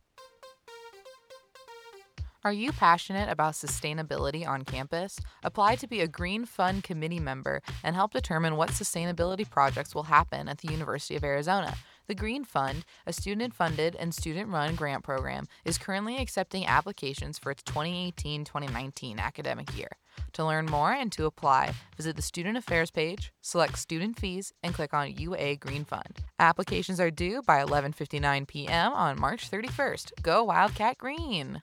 [2.48, 5.20] Are you passionate about sustainability on campus?
[5.44, 10.04] Apply to be a Green Fund committee member and help determine what sustainability projects will
[10.04, 11.76] happen at the University of Arizona.
[12.08, 17.38] The Green Fund, a student funded and student run grant program, is currently accepting applications
[17.38, 19.90] for its 2018 2019 academic year.
[20.32, 24.74] To learn more and to apply, visit the Student Affairs page, select Student Fees, and
[24.74, 26.24] click on UA Green Fund.
[26.40, 28.94] Applications are due by 11:59 p.m.
[28.94, 30.12] on March 31st.
[30.22, 31.62] Go Wildcat Green!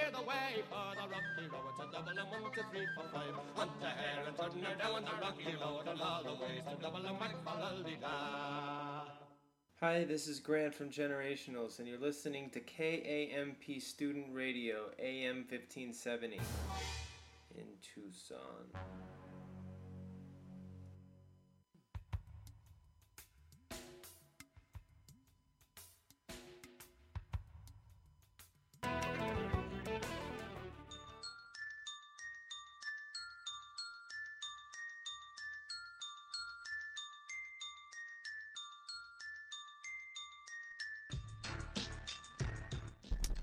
[0.00, 1.74] Clear the way for the rocky road.
[1.78, 2.28] A double and
[2.96, 3.44] one.
[3.56, 5.88] Hunt hare and turn her down the rocky road.
[5.88, 7.34] And all the ways to double and whack
[8.00, 9.02] da
[9.80, 16.38] Hi, this is Grant from Generationals, and you're listening to KAMP Student Radio, AM 1570,
[17.56, 18.68] in Tucson.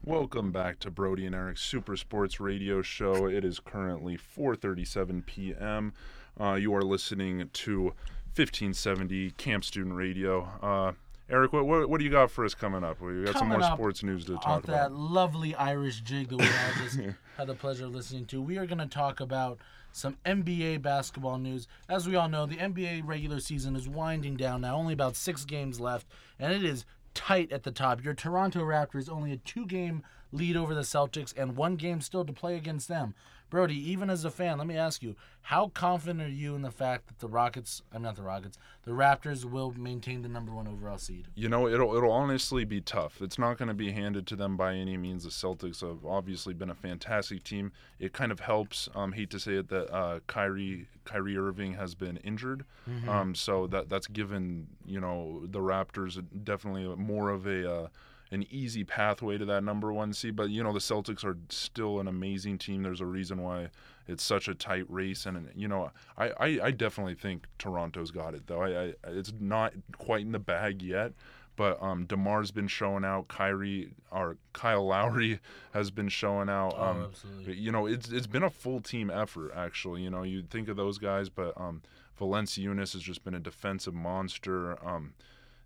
[0.07, 3.25] Welcome back to Brody and Eric's Super Sports Radio Show.
[3.25, 5.91] It is currently 4:37 p.m.
[6.39, 7.87] Uh, you are listening to
[8.33, 10.47] 1570 KAMP Student Radio.
[10.61, 10.93] Uh,
[11.29, 13.01] Eric, what, what what do you got for us coming up?
[13.01, 16.45] We got some more sports news to talk about that lovely Irish jig that we
[16.45, 16.99] had just
[17.37, 19.59] had the pleasure of listening to, we are going to talk about
[19.91, 21.67] some NBA basketball news.
[21.89, 25.43] As we all know, the NBA regular season is winding down now, only about six
[25.43, 26.07] games left,
[26.39, 26.85] and it is
[27.17, 28.03] tight at the top.
[28.03, 32.23] Your Toronto Raptors only a two game lead over the Celtics and one game still
[32.23, 33.15] to play against them.
[33.49, 36.71] Brody, even as a fan, let me ask you, how confident are you in the
[36.71, 40.67] fact that the Rockets, I'm not the Rockets, the Raptors will maintain the number one
[40.67, 41.29] overall seed?
[41.35, 43.21] You know, it'll it'll honestly be tough.
[43.21, 45.23] It's not going to be handed to them by any means.
[45.23, 47.71] The Celtics have obviously been a fantastic team.
[47.99, 48.89] It kind of helps.
[48.93, 52.65] Um, hate to say it that uh, Kyrie Kyrie Irving has been injured,
[53.07, 57.87] um, so that that's given you know the Raptors definitely more of a uh,
[58.31, 60.35] an easy pathway to that number one seed.
[60.35, 62.83] But you know the Celtics are still an amazing team.
[62.83, 63.69] There's a reason why
[64.07, 68.33] it's such a tight race, and you know I, I, I definitely think Toronto's got
[68.33, 68.61] it though.
[68.63, 71.13] I, I it's not quite in the bag yet.
[71.55, 73.29] But um, Demar's been showing out.
[73.29, 75.39] Kyrie or Kyle Lowry
[75.73, 76.75] has been showing out.
[76.77, 77.55] Oh, Um, absolutely.
[77.55, 80.03] you know, it's it's been a full team effort actually.
[80.03, 81.81] You know, you think of those guys, but um,
[82.21, 84.77] Valanciunas has just been a defensive monster.
[84.87, 85.13] Um,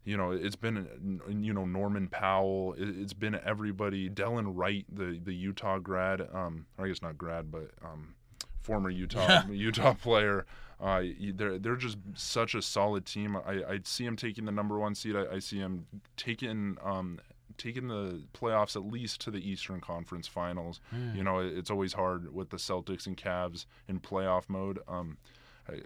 [0.03, 2.73] you know, it's been you know Norman Powell.
[2.77, 4.09] It, it's been everybody.
[4.09, 6.21] Delon Wright, the the Utah grad.
[6.33, 8.15] Um, or I guess not grad, but um,
[8.61, 10.45] former Utah Utah player.
[10.79, 11.03] Uh,
[11.35, 13.35] they're they're just such a solid team.
[13.37, 15.15] I I see him taking the number one seed.
[15.15, 15.85] I, I see him
[16.17, 17.19] taking um
[17.57, 20.79] taking the playoffs at least to the Eastern Conference Finals.
[21.13, 24.79] You know, it- it's always hard with the Celtics and Cavs in playoff mode.
[24.87, 25.17] Um,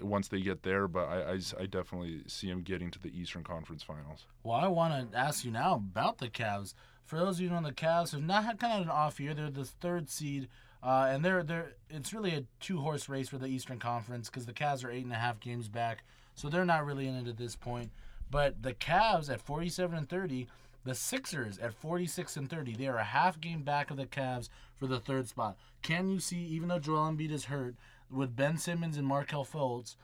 [0.01, 4.25] once they get there, but I definitely see them getting to the Eastern Conference Finals.
[4.43, 6.73] Well, I want to ask you now about the Cavs.
[7.05, 9.19] for those of you who know the Cavs have not had kind of an off
[9.19, 9.33] year.
[9.33, 10.47] They're the third seed,
[10.81, 14.45] uh, and they're they're it's really a two horse race for the Eastern Conference because
[14.45, 16.03] the Cavs are eight and a half games back,
[16.33, 17.91] so they're not really in it at this point.
[18.31, 20.47] But the Cavs at 47 and 30,
[20.83, 24.49] the Sixers at 46 and 30, they are a half game back of the Cavs
[24.77, 25.57] for the third spot.
[25.83, 27.75] Can you see, even though Joel Embiid is hurt,
[28.11, 29.95] with Ben Simmons and Markelle Fultz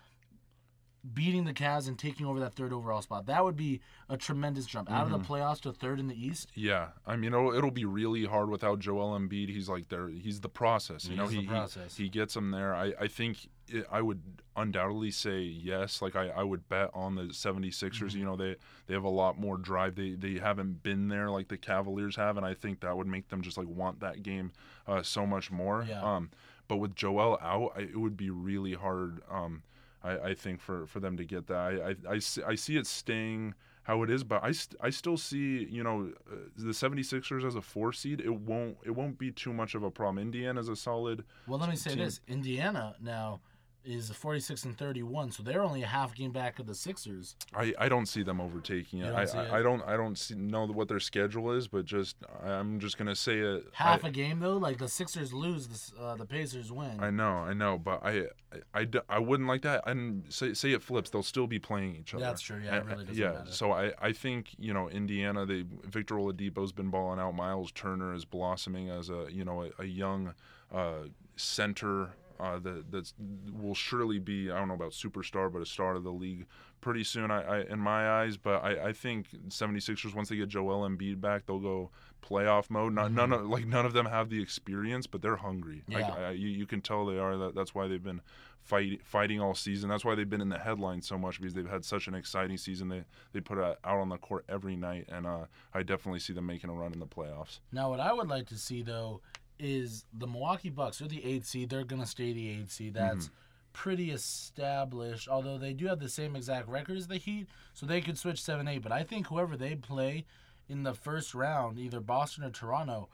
[1.14, 3.26] beating the Cavs and taking over that third overall spot?
[3.26, 6.52] That would be a tremendous jump out of the playoffs to third in the East.
[6.54, 9.50] Yeah, I mean it'll, it'll be really hard without Joel Embiid.
[9.50, 10.08] He's like there.
[10.10, 11.06] He's the process.
[11.06, 11.96] You know, the he, process.
[11.96, 12.76] he he gets them there.
[12.76, 14.22] I I think it, I would
[14.56, 16.02] undoubtedly say yes.
[16.02, 17.92] Like I, I would bet on the 76ers.
[17.92, 18.18] Mm-hmm.
[18.18, 18.56] You know, they
[18.88, 19.96] they have a lot more drive.
[19.96, 23.30] They they haven't been there like the Cavaliers have, and I think that would make
[23.30, 24.52] them just like want that game
[24.88, 25.86] uh, so much more.
[25.88, 26.02] Yeah.
[26.02, 26.30] Um,
[26.72, 29.20] but with Joel out, I, it would be really hard.
[29.30, 29.62] Um,
[30.02, 32.78] I, I think for, for them to get that, I, I, I, see, I see
[32.78, 36.72] it staying how it is, but I, st- I still see you know uh, the
[36.72, 38.22] 76ers as a four seed.
[38.22, 40.20] It won't it won't be too much of a problem.
[40.20, 41.26] Indiana's a solid.
[41.46, 42.00] Well, let me say team.
[42.00, 43.42] this: Indiana now
[43.84, 47.36] is 46 and 31, so they're only a half game back of the Sixers.
[47.54, 49.06] I, I don't see them overtaking it.
[49.08, 49.52] Don't I, see it?
[49.52, 52.98] I, I don't I don't see, know what their schedule is, but just I'm just
[52.98, 53.66] gonna say it.
[53.74, 57.00] Half I, a game though, like the Sixers lose, the, uh, the Pacers win.
[57.00, 58.26] I know, I know, but I
[58.74, 59.84] I I wouldn't like that.
[59.88, 62.24] And say, say it flips, they'll still be playing each other.
[62.24, 63.32] That's true, yeah, it And- really doesn't yeah.
[63.32, 63.52] matter.
[63.52, 65.46] So I, I think you know Indiana.
[65.46, 67.36] They Victor Oladipo's been balling out.
[67.36, 70.34] Miles Turner is blossoming as a you know a, a young
[70.72, 72.12] uh, center.
[72.42, 73.14] Uh, that that's
[73.54, 76.48] will surely be I don't know about superstar, but a star of the league
[76.82, 77.30] pretty soon.
[77.30, 81.22] I, I in my eyes, but I, I think 76ers once they get Joel Embiid
[81.22, 82.94] back, they'll go playoff mode.
[82.94, 85.84] Not none of like none of them have the experience, but they're hungry.
[85.90, 86.00] Mm-hmm.
[86.00, 86.28] Yeah.
[86.30, 87.38] I, you, you can tell they are.
[87.38, 88.22] That that's why they've been
[88.64, 89.90] fight, fighting all season.
[89.90, 92.58] That's why they've been in the headlines so much because they've had such an exciting
[92.58, 92.90] season.
[92.90, 96.34] They they put it out on the court every night, and uh, I definitely see
[96.34, 97.60] them making a run in the playoffs.
[97.72, 99.22] Now, what I would like to see though
[99.62, 101.00] is the Milwaukee Bucks.
[101.00, 101.70] They're the eighth seed.
[101.70, 102.96] They're gonna stay the eighth seed.
[102.96, 103.30] That's
[103.74, 105.28] pretty established.
[105.30, 108.42] Although they do have the same exact record as the Heat, so they could switch
[108.42, 108.82] seven eight.
[108.82, 110.26] But I think whoever they play
[110.68, 113.10] in the first round, either Boston or Toronto.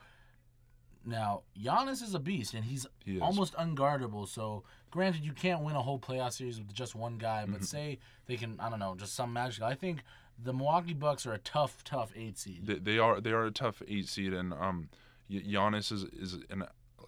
[1.04, 4.28] Now, Giannis is a beast, and he's He almost unguardable.
[4.28, 7.98] So, granted, you can't win a whole playoff series with just one guy, but say
[8.26, 9.62] they can, I don't know, just some magic.
[9.62, 10.02] I think
[10.42, 12.66] the Milwaukee Bucks are a tough, tough eight seed.
[12.66, 14.90] They, they are they are a tough eight seed, and um,
[15.30, 16.64] Giannis is is an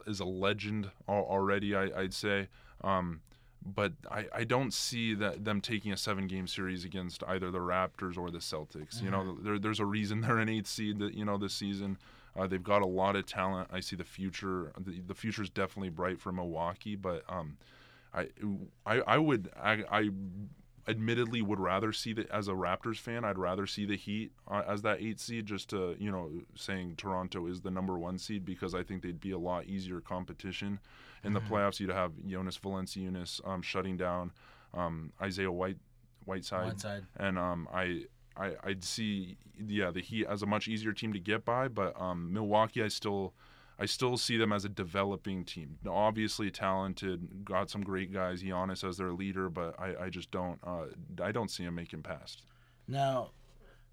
[0.06, 1.74] is a legend already.
[1.74, 2.48] I, I'd say.
[2.82, 3.20] Um,
[3.64, 7.58] but I, I don't see that them taking a seven game series against either the
[7.58, 9.02] Raptors or the Celtics.
[9.02, 11.98] You know, there, there's a reason they're an eighth seed that you know this season.
[12.38, 13.68] Uh, they've got a lot of talent.
[13.72, 14.72] I see the future.
[14.78, 17.58] The, the future is definitely bright for Milwaukee, but um,
[18.14, 18.28] I,
[18.86, 20.10] I I would I, I
[20.90, 23.24] admittedly would rather see that as a Raptors fan.
[23.24, 26.96] I'd rather see the Heat uh, as that eight seed, just to you know saying
[26.96, 30.78] Toronto is the number one seed because I think they'd be a lot easier competition
[31.24, 31.80] in the playoffs.
[31.80, 34.32] You'd have Jonas Valanciunas um, shutting down
[34.74, 35.78] um, Isaiah White
[36.24, 37.04] Whiteside, Whiteside.
[37.16, 38.04] and um, I.
[38.36, 42.00] I, I'd see, yeah, the Heat as a much easier team to get by, but
[42.00, 43.34] um, Milwaukee, I still,
[43.80, 45.78] I still see them as a developing team.
[45.82, 48.42] Now, Obviously talented, got some great guys.
[48.42, 50.86] Giannis as their leader, but I, I just don't, uh,
[51.22, 52.42] I don't see him making past.
[52.86, 53.30] Now,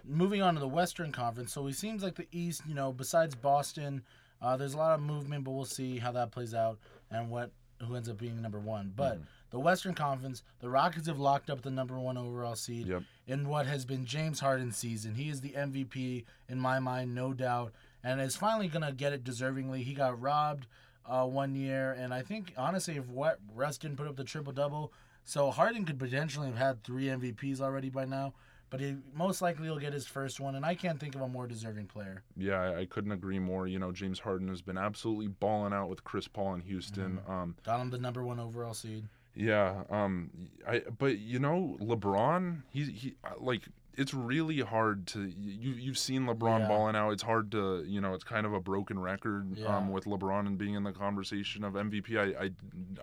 [0.04, 3.34] moving on to the Western Conference, so it seems like the East, you know, besides
[3.36, 4.04] Boston,
[4.42, 6.78] uh, there's a lot of movement, but we'll see how that plays out
[7.10, 7.52] and what
[7.88, 8.92] who ends up being number one.
[8.96, 9.24] But Mm-hmm.
[9.52, 13.04] the Western Conference, the Rockets have locked up the number one overall seed Yep.
[13.28, 15.14] in what has been James Harden's season.
[15.16, 17.72] He is the MVP in my mind, no doubt,
[18.08, 19.84] and is finally gonna get it deservingly.
[19.84, 20.66] He got robbed
[21.06, 24.54] uh, one year, and I think honestly, if what Russ didn't put up the triple
[24.54, 24.94] double,
[25.26, 28.34] so Harden could potentially have had three MVPs already by now.
[28.70, 31.28] But he most likely will get his first one, and I can't think of a
[31.28, 32.24] more deserving player.
[32.36, 33.66] Yeah, I, I couldn't agree more.
[33.66, 37.20] You know, James Harden has been absolutely balling out with Chris Paul in Houston.
[37.30, 39.06] Um, Got him the number one overall seed.
[39.36, 40.32] Yeah, um,
[40.68, 43.62] I but you know LeBron, he's he like
[43.98, 46.68] it's really hard to you you've seen LeBron Yeah.
[46.68, 47.12] balling out.
[47.12, 49.76] It's hard to you know it's kind of a broken record Yeah.
[49.76, 52.16] um, with LeBron and being in the conversation of MVP.
[52.18, 52.52] I I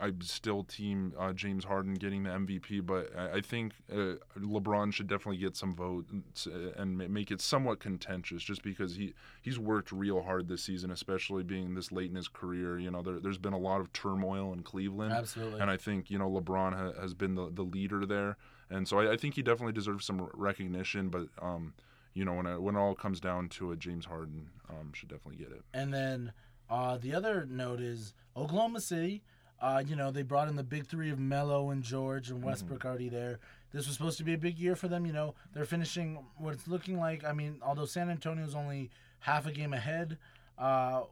[0.08, 4.92] I still team uh, James Harden getting the MVP, but I, I think uh, LeBron
[4.92, 9.58] should definitely get some votes uh, and make it somewhat contentious, just because he he's
[9.58, 12.78] worked real hard this season, especially being this late in his career.
[12.78, 15.12] You know, there, there's been a lot of turmoil in Cleveland.
[15.12, 15.60] Absolutely.
[15.60, 18.36] And I think you know LeBron ha- has been the, the leader there,
[18.74, 21.08] and so I, I think he definitely deserves some recognition.
[21.08, 21.74] But um,
[22.14, 25.08] you know when it, when it all comes down to it, James Harden um, should
[25.08, 25.62] definitely get it.
[25.72, 26.32] And then
[26.68, 29.22] uh, the other note is Oklahoma City.
[29.60, 32.84] Uh, you know, they brought in the big three of Melo and George and Westbrook
[32.84, 33.38] already there.
[33.72, 35.06] This was supposed to be a big year for them.
[35.06, 37.24] You know, they're finishing what it's looking like.
[37.24, 38.90] I mean, although San Antonio's only
[39.24, 40.18] half a game ahead.
[40.58, 41.02] Uh,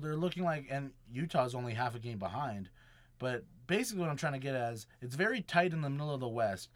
[0.00, 2.68] they're looking like, and Utah's only half a game behind.
[3.18, 6.12] But basically, what I'm trying to get at is it's very tight in the middle
[6.12, 6.68] of the West.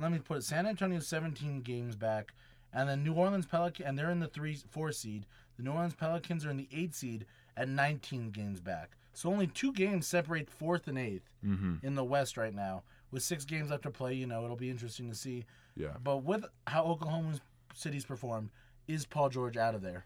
[0.00, 2.32] Let me put it: San Antonio 17 games back,
[2.72, 5.26] and then New Orleans Pelican, and they're in the three, four seed.
[5.56, 7.26] The New Orleans Pelicans are in the eight seed
[7.56, 8.90] at 19 games back.
[9.12, 11.74] So only two games separate fourth and 8th Mm-hmm.
[11.86, 12.82] in the West right now.
[13.10, 15.44] With six games left to play, you know it'll be interesting to see.
[15.76, 15.94] Yeah.
[16.02, 17.34] But with how Oklahoma
[17.74, 18.50] City's performed,
[18.86, 20.04] is Paul George out of there?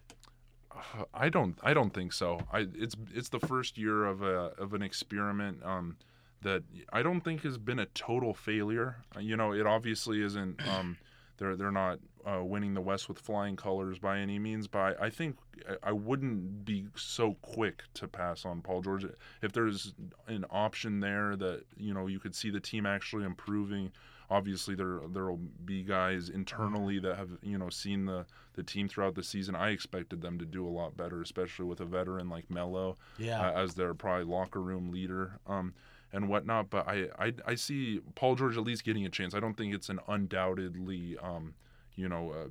[1.14, 1.58] I don't.
[1.62, 2.40] I don't think so.
[2.52, 2.66] I.
[2.74, 2.94] It's.
[3.14, 5.62] It's the first year of a of an experiment.
[5.64, 5.96] Um,
[6.42, 6.62] that
[6.92, 8.96] I don't think has been a total failure.
[9.16, 10.60] Uh, You know, it obviously isn't.
[10.68, 10.96] Um,
[11.38, 14.68] they're they're not uh, winning the West with flying colors by any means.
[14.68, 15.38] But I, think
[15.68, 19.06] I- I wouldn't be so quick to pass on Paul George
[19.40, 19.92] if there's
[20.28, 23.90] an option there that you know you could see the team actually improving.
[24.30, 28.24] Obviously, there there will be guys internally that have you know seen the
[28.54, 29.56] the team throughout the season.
[29.56, 33.40] I expected them to do a lot better, especially with a veteran like Melo Yeah.
[33.40, 35.74] uh, as their probably locker room leader um,
[36.12, 36.70] and whatnot.
[36.70, 39.34] But I, I I see Paul George at least getting a chance.
[39.34, 41.54] I don't think it's an undoubtedly um,
[41.94, 42.48] you know uh,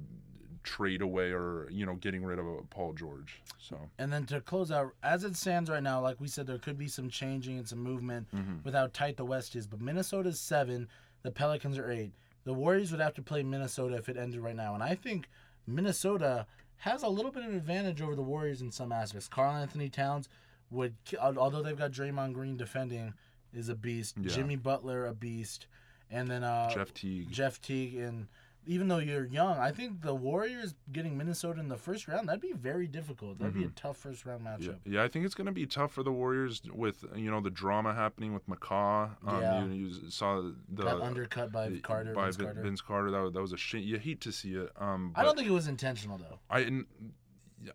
[0.63, 3.41] trade away or you know getting rid of a Paul George.
[3.59, 6.57] So And then to close out, as it stands right now, like we said, there
[6.57, 8.57] could be some changing and some movement Mm-hmm.
[8.63, 9.67] with how tight the West is.
[9.67, 10.87] But Minnesota's seven,
[11.23, 12.11] the Pelicans are eight.
[12.43, 14.73] The Warriors would have to play Minnesota if it ended right now.
[14.73, 15.27] And I think
[15.67, 16.45] Minnesota
[16.77, 19.27] has a little bit of an advantage over the Warriors in some aspects.
[19.27, 20.27] Karl-Anthony Towns
[20.71, 23.13] would, although they've got Draymond Green defending,
[23.53, 24.15] is a beast.
[24.21, 24.29] Yeah.
[24.33, 25.67] Jimmy Butler, a beast.
[26.09, 27.31] And then uh, Jeff Teague.
[27.31, 28.27] Jeff Teague and
[28.67, 32.41] even though you're young, I think the Warriors getting Minnesota in the first round that'd
[32.41, 33.39] be very difficult.
[33.39, 34.61] That'd be a tough first round Mm-hmm.
[34.63, 34.75] Yeah, matchup.
[34.85, 37.49] yeah, I think it's going to be tough for the Warriors with you know the
[37.49, 39.09] drama happening with McCaw.
[39.25, 39.65] Um, Yeah.
[39.65, 42.13] you, you saw the Got undercut by the- Carter.
[42.13, 42.61] by Vince Carter.
[42.61, 43.09] Vince Carter.
[43.11, 43.83] That was, that was a shame.
[43.83, 44.69] You hate to see it.
[44.79, 46.37] Um, I don't think it was intentional though.
[46.49, 46.83] I,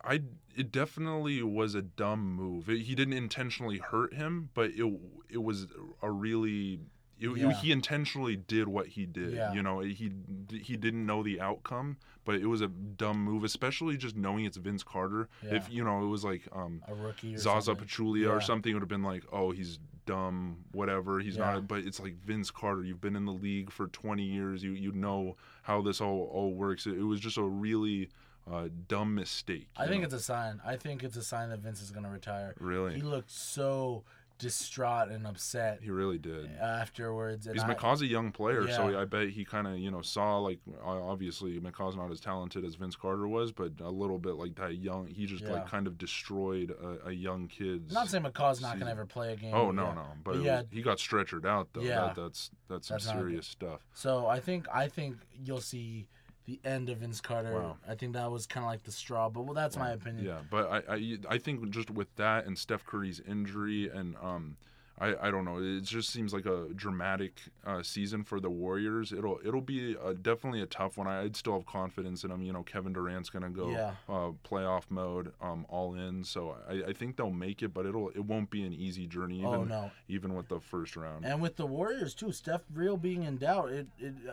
[0.04, 0.20] I,
[0.56, 2.68] it definitely was a dumb move.
[2.68, 4.92] It, he didn't intentionally hurt him, but it,
[5.30, 5.66] it was
[6.02, 6.80] a really.
[7.18, 7.52] It, it- Yeah.
[7.52, 9.32] he intentionally did what he did.
[9.34, 9.52] Yeah.
[9.54, 10.12] You know, he
[10.50, 14.56] he didn't know the outcome, but it was a dumb move, especially just knowing it's
[14.58, 15.28] Vince Carter.
[15.42, 17.86] If you know, it was like um, A rookie or Zaza something.
[17.86, 18.28] Pachulia Yeah.
[18.30, 21.18] or something, it would have been like, oh, he's dumb, whatever.
[21.20, 21.52] He's Yeah.
[21.54, 21.66] not.
[21.68, 22.84] But it's like Vince Carter.
[22.84, 24.62] You've been in the league for 20 years.
[24.62, 26.86] You you know how this all all works.
[26.86, 28.10] It, it was just a really
[28.50, 29.68] uh, dumb mistake.
[29.76, 30.06] I think know?
[30.06, 30.60] it's a sign.
[30.64, 32.54] I think it's a sign that Vince is going to retire.
[32.60, 34.04] really He looked so
[34.38, 36.50] distraught and upset he really did.
[36.60, 37.46] afterwards.
[37.46, 40.38] And Because McCaw's a young player, so I bet he kind of, you know, saw
[40.38, 44.54] like obviously McCaw's not as talented as Vince Carter was, but a little bit like
[44.56, 45.06] that young.
[45.06, 45.52] He just Yeah.
[45.52, 47.90] like kind of destroyed a, a young kid's.
[47.90, 49.54] I'm not saying McCaw's not gonna ever play a game.
[49.54, 49.94] Oh no yeah.
[49.94, 50.56] no, but, But yeah.
[50.58, 51.80] was, he got stretchered out though.
[51.80, 52.12] Yeah.
[52.14, 53.80] That, that's that's some That's serious stuff.
[53.94, 56.08] So I think I think you'll see
[56.46, 57.52] the end of Vince Carter.
[57.52, 57.76] Wow.
[57.88, 60.24] I think that was kind of like the straw, but well, that's my opinion.
[60.24, 64.56] Yeah, but I, I I think just with that and Steph Curry's injury and um.
[64.98, 65.58] I, I don't know.
[65.58, 67.34] It just seems like a dramatic
[67.66, 69.12] uh, season for the Warriors.
[69.12, 71.06] It'll it'll be a, definitely a tough one.
[71.06, 72.40] I, I'd still have confidence in them.
[72.40, 73.90] You know, Kevin Durant's gonna go Yeah.
[74.08, 76.24] uh, playoff mode, um, all in.
[76.24, 79.40] So I, I think they'll make it, but it'll it won't be an easy journey.
[79.40, 79.90] Even Oh, no.
[80.08, 81.26] even with the first round.
[81.26, 84.32] And with the Warriors too, Steph real being in doubt, it it uh,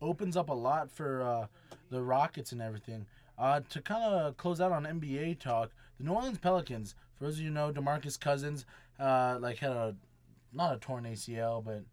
[0.00, 1.46] opens up a lot for uh,
[1.90, 3.06] the Rockets and everything.
[3.38, 6.94] Uh, to kind of close out on NBA talk, the New Orleans Pelicans.
[7.16, 8.66] For those of you who know, DeMarcus Cousins,
[8.98, 9.96] uh, like had a
[10.52, 11.84] not a torn ACL, but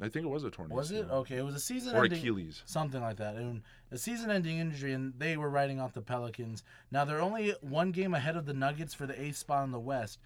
[0.00, 0.70] I think it was a torn.
[0.70, 1.36] was it okay?
[1.36, 2.62] It was a season or ending Achilles?
[2.66, 3.34] something like that.
[3.36, 6.62] And a season-ending injury, and they were writing off the Pelicans.
[6.90, 9.80] Now they're only one game ahead of the Nuggets for the eighth spot in the
[9.80, 10.18] West,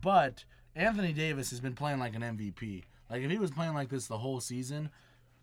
[0.00, 2.84] but Anthony Davis has been playing like an MVP.
[3.10, 4.90] Like if he was playing like this the whole season,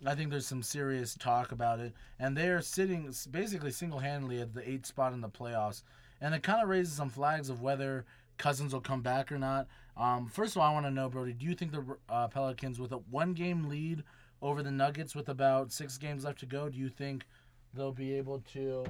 [0.06, 1.94] I think there's some serious talk about it.
[2.20, 5.84] And they are sitting basically single-handedly at the eighth spot in the playoffs,
[6.20, 8.06] and it kind of raises some flags of whether
[8.38, 9.68] Cousins will come back or not.
[9.98, 12.80] Um, first of all, I want to know, Brody, do you think the uh, Pelicans,
[12.80, 14.04] with a one-game lead
[14.42, 17.26] over the Nuggets with about six games left to go, do you think
[17.74, 18.86] they'll be able to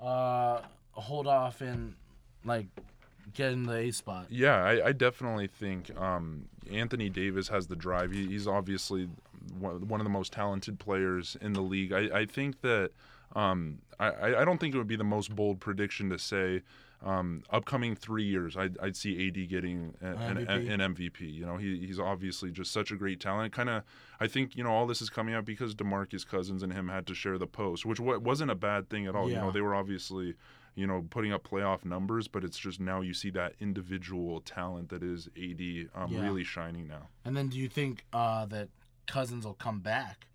[0.00, 0.60] uh,
[0.92, 1.94] hold off and
[2.44, 2.66] like
[3.32, 4.26] get in the A spot?
[4.28, 8.12] Yeah, I, I definitely think um, Anthony Davis has the drive.
[8.12, 9.08] He, he's obviously
[9.58, 11.92] one, of the most talented players in the league.
[11.92, 12.90] I, I think that
[13.34, 16.62] um, I, I don't think it would be the most bold prediction to say
[17.02, 20.70] um, upcoming three years I'd, I'd see AD getting an, an, MVP.
[20.70, 21.20] an MVP.
[21.34, 23.52] You know, he, he's obviously just such a great talent.
[23.52, 23.82] Kind of,
[24.20, 27.06] I think you know all this is coming out because DeMarcus Cousins and him had
[27.08, 29.28] to share the post, which wa- wasn't a bad thing at all.
[29.28, 30.34] You know, they were obviously
[30.76, 34.88] you know, putting up playoff numbers, but it's just now you see that individual talent
[34.88, 36.20] that is AD um, Yeah.
[36.20, 37.10] really shining now.
[37.24, 38.70] And then do you think uh, that
[39.06, 40.26] Cousins will come back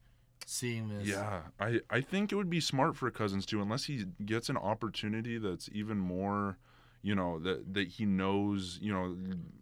[0.46, 1.08] seeing this.
[1.08, 4.58] Yeah, I, I think it would be smart for Cousins too, unless he gets an
[4.58, 6.58] opportunity that's even more,
[7.02, 9.16] you know, that that he knows, you know,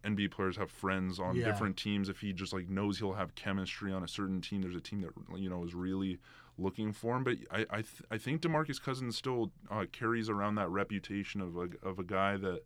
[0.03, 1.45] NBA players have friends on Yeah.
[1.45, 2.10] different teams.
[2.10, 5.01] If he just like knows he'll have chemistry on a certain team, there's a team
[5.01, 6.18] that you know is really
[6.58, 7.24] looking for him.
[7.24, 11.55] But I I, th- I think DeMarcus Cousins still uh, carries around that reputation of
[11.55, 12.62] a of a guy that.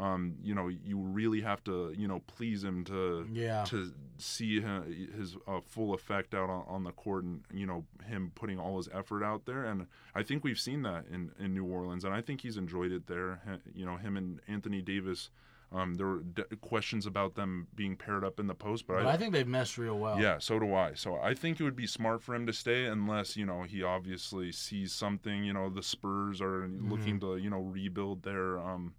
[0.00, 3.64] Um, you know, you really have to, you know, please him to Yeah.
[3.64, 4.82] to see hi-
[5.16, 8.76] his uh, full effect out on, on the court and you know him putting all
[8.78, 12.14] his effort out there and I think we've seen that in, in New Orleans and
[12.14, 13.40] I think he's enjoyed it there
[13.74, 15.30] you know him and Anthony Davis
[15.72, 19.06] um, there were d- questions about them being paired up in the post but, But
[19.06, 20.20] I think they've meshed real well.
[20.20, 22.84] yeah so do I so I think it would be smart for him to stay
[22.86, 26.90] unless you know he obviously sees something you know the Spurs are Mm-hmm.
[26.90, 28.92] looking to you know rebuild their um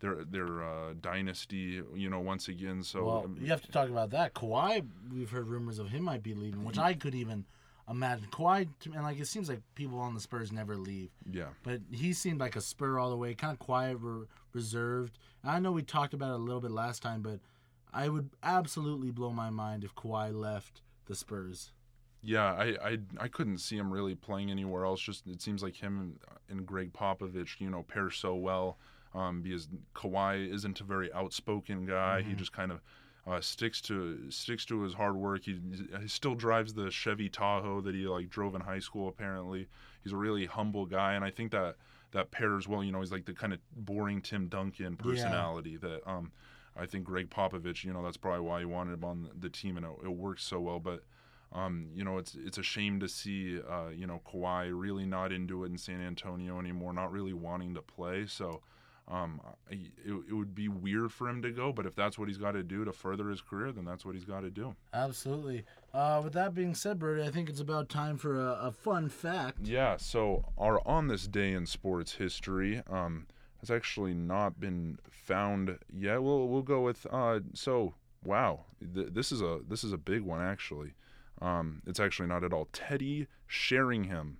[0.00, 3.88] their their uh, dynasty you know once again so Well, um, you have to talk
[3.88, 4.34] about that.
[4.34, 7.44] Kawhi, we've heard rumors of him might be leaving, which I could even
[7.88, 8.26] imagine.
[8.30, 12.12] Kawhi, and like it seems like people on the Spurs never leave, yeah but he
[12.12, 15.18] seemed like a Spur all the way, kind of quiet, re- reserved.
[15.42, 17.40] And I know we talked about it a little bit last time, but
[17.92, 21.70] I would absolutely blow my mind if Kawhi left the Spurs.
[22.22, 25.00] Yeah, I, I I couldn't see him really playing anywhere else.
[25.00, 26.18] Just it seems like him
[26.48, 28.78] and Gregg Popovich, you know, pair so well.
[29.16, 32.20] Um, because Kawhi isn't a very outspoken guy.
[32.20, 32.80] He just kind of
[33.26, 35.44] uh, sticks to sticks to his hard work.
[35.44, 35.58] He,
[36.00, 39.08] he still drives the Chevy Tahoe that he like drove in high school.
[39.08, 39.68] Apparently,
[40.04, 41.76] he's a really humble guy, and I think that
[42.12, 42.84] that pairs well.
[42.84, 46.30] You know, he's like the kind of boring Tim Duncan personality that um,
[46.76, 47.84] I think Gregg Popovich.
[47.84, 50.44] You know, that's probably why he wanted him on the team, and it, it works
[50.44, 50.78] so well.
[50.78, 51.02] But
[51.52, 55.32] um, you know, it's it's a shame to see uh, you know Kawhi really not
[55.32, 58.26] into it in San Antonio anymore, not really wanting to play.
[58.26, 58.62] So
[59.08, 59.40] um,
[59.70, 59.92] it,
[60.28, 62.62] it would be weird for him to go, but if that's what he's got to
[62.62, 64.74] do to further his career, then that's what he's got to do.
[64.92, 65.64] Absolutely.
[65.94, 69.08] Uh, with that being said, Brody, I think it's about time for a, a fun
[69.08, 69.60] fact.
[69.62, 69.96] Yeah.
[69.96, 73.26] So our on this day in sports history um,
[73.60, 76.22] has actually not been found yet.
[76.22, 77.94] We'll we'll go with uh, so
[78.24, 78.64] wow.
[78.94, 80.94] Th- this is a this is a big one actually.
[81.40, 82.68] Um, it's actually not at all.
[82.72, 84.38] Teddy Sheringham.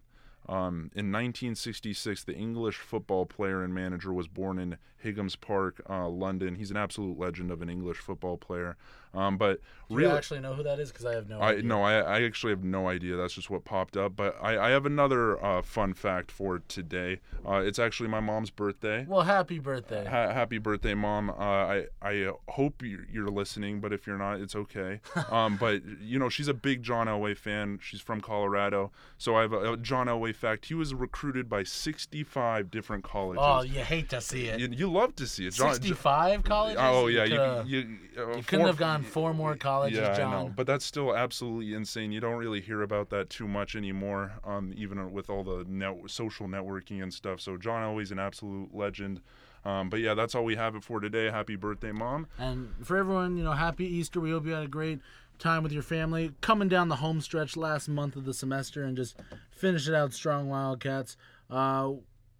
[0.49, 4.77] Um, in 1966, the English football player and manager was born in
[5.07, 6.57] Highams Park, uh, London.
[6.57, 8.77] He's an absolute legend of an English football player.
[9.15, 10.91] Um, but Do you actually know who that is?
[10.93, 11.63] Because I have no I idea.
[11.63, 13.17] no, I, I actually have no idea.
[13.17, 14.15] That's just what popped up.
[14.15, 17.21] But I, I have another uh, fun fact for today.
[17.49, 19.07] Uh, it's actually my mom's birthday.
[19.09, 20.05] Well, happy birthday.
[20.05, 21.31] Ha- happy birthday, mom!
[21.31, 25.01] Uh, I I hope you're, you're listening, but if you're not, it's okay.
[25.31, 27.79] Um, but you know, she's a big John Elway fan.
[27.83, 30.67] She's from Colorado, so I have a, a John Elway fact.
[30.67, 33.43] He was recruited by 65 different colleges.
[33.45, 34.61] oh, you hate to see it.
[34.61, 35.55] you, you love to see it.
[35.55, 36.79] John, 65 colleges?
[36.81, 37.79] Oh yeah, you coulda- you,
[38.19, 40.35] uh, you couldn't four- have gone four more colleges, yeah, John.
[40.35, 42.13] I know, but that's still absolutely insane.
[42.13, 46.09] You don't really hear about that too much anymore, um, even with all the net-
[46.09, 47.41] social networking and stuff.
[47.41, 49.21] So John Elway an absolute legend.
[49.65, 51.29] Um, but yeah, that's all we have it for today.
[51.29, 52.29] Happy birthday, mom!
[52.39, 54.21] And for everyone, you know, happy Easter.
[54.21, 55.01] We hope you had a great
[55.41, 56.31] time with your family.
[56.41, 59.17] Coming down the home stretch last month of the semester and just
[59.51, 61.17] finish it out strong, Wildcats.
[61.51, 61.95] Uh,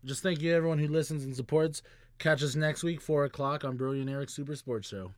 [0.05, 1.83] just thank you, everyone who listens and supports.
[2.19, 5.13] Catch us next week, 4 o'clock on Brilliant Eric Super Sports Show.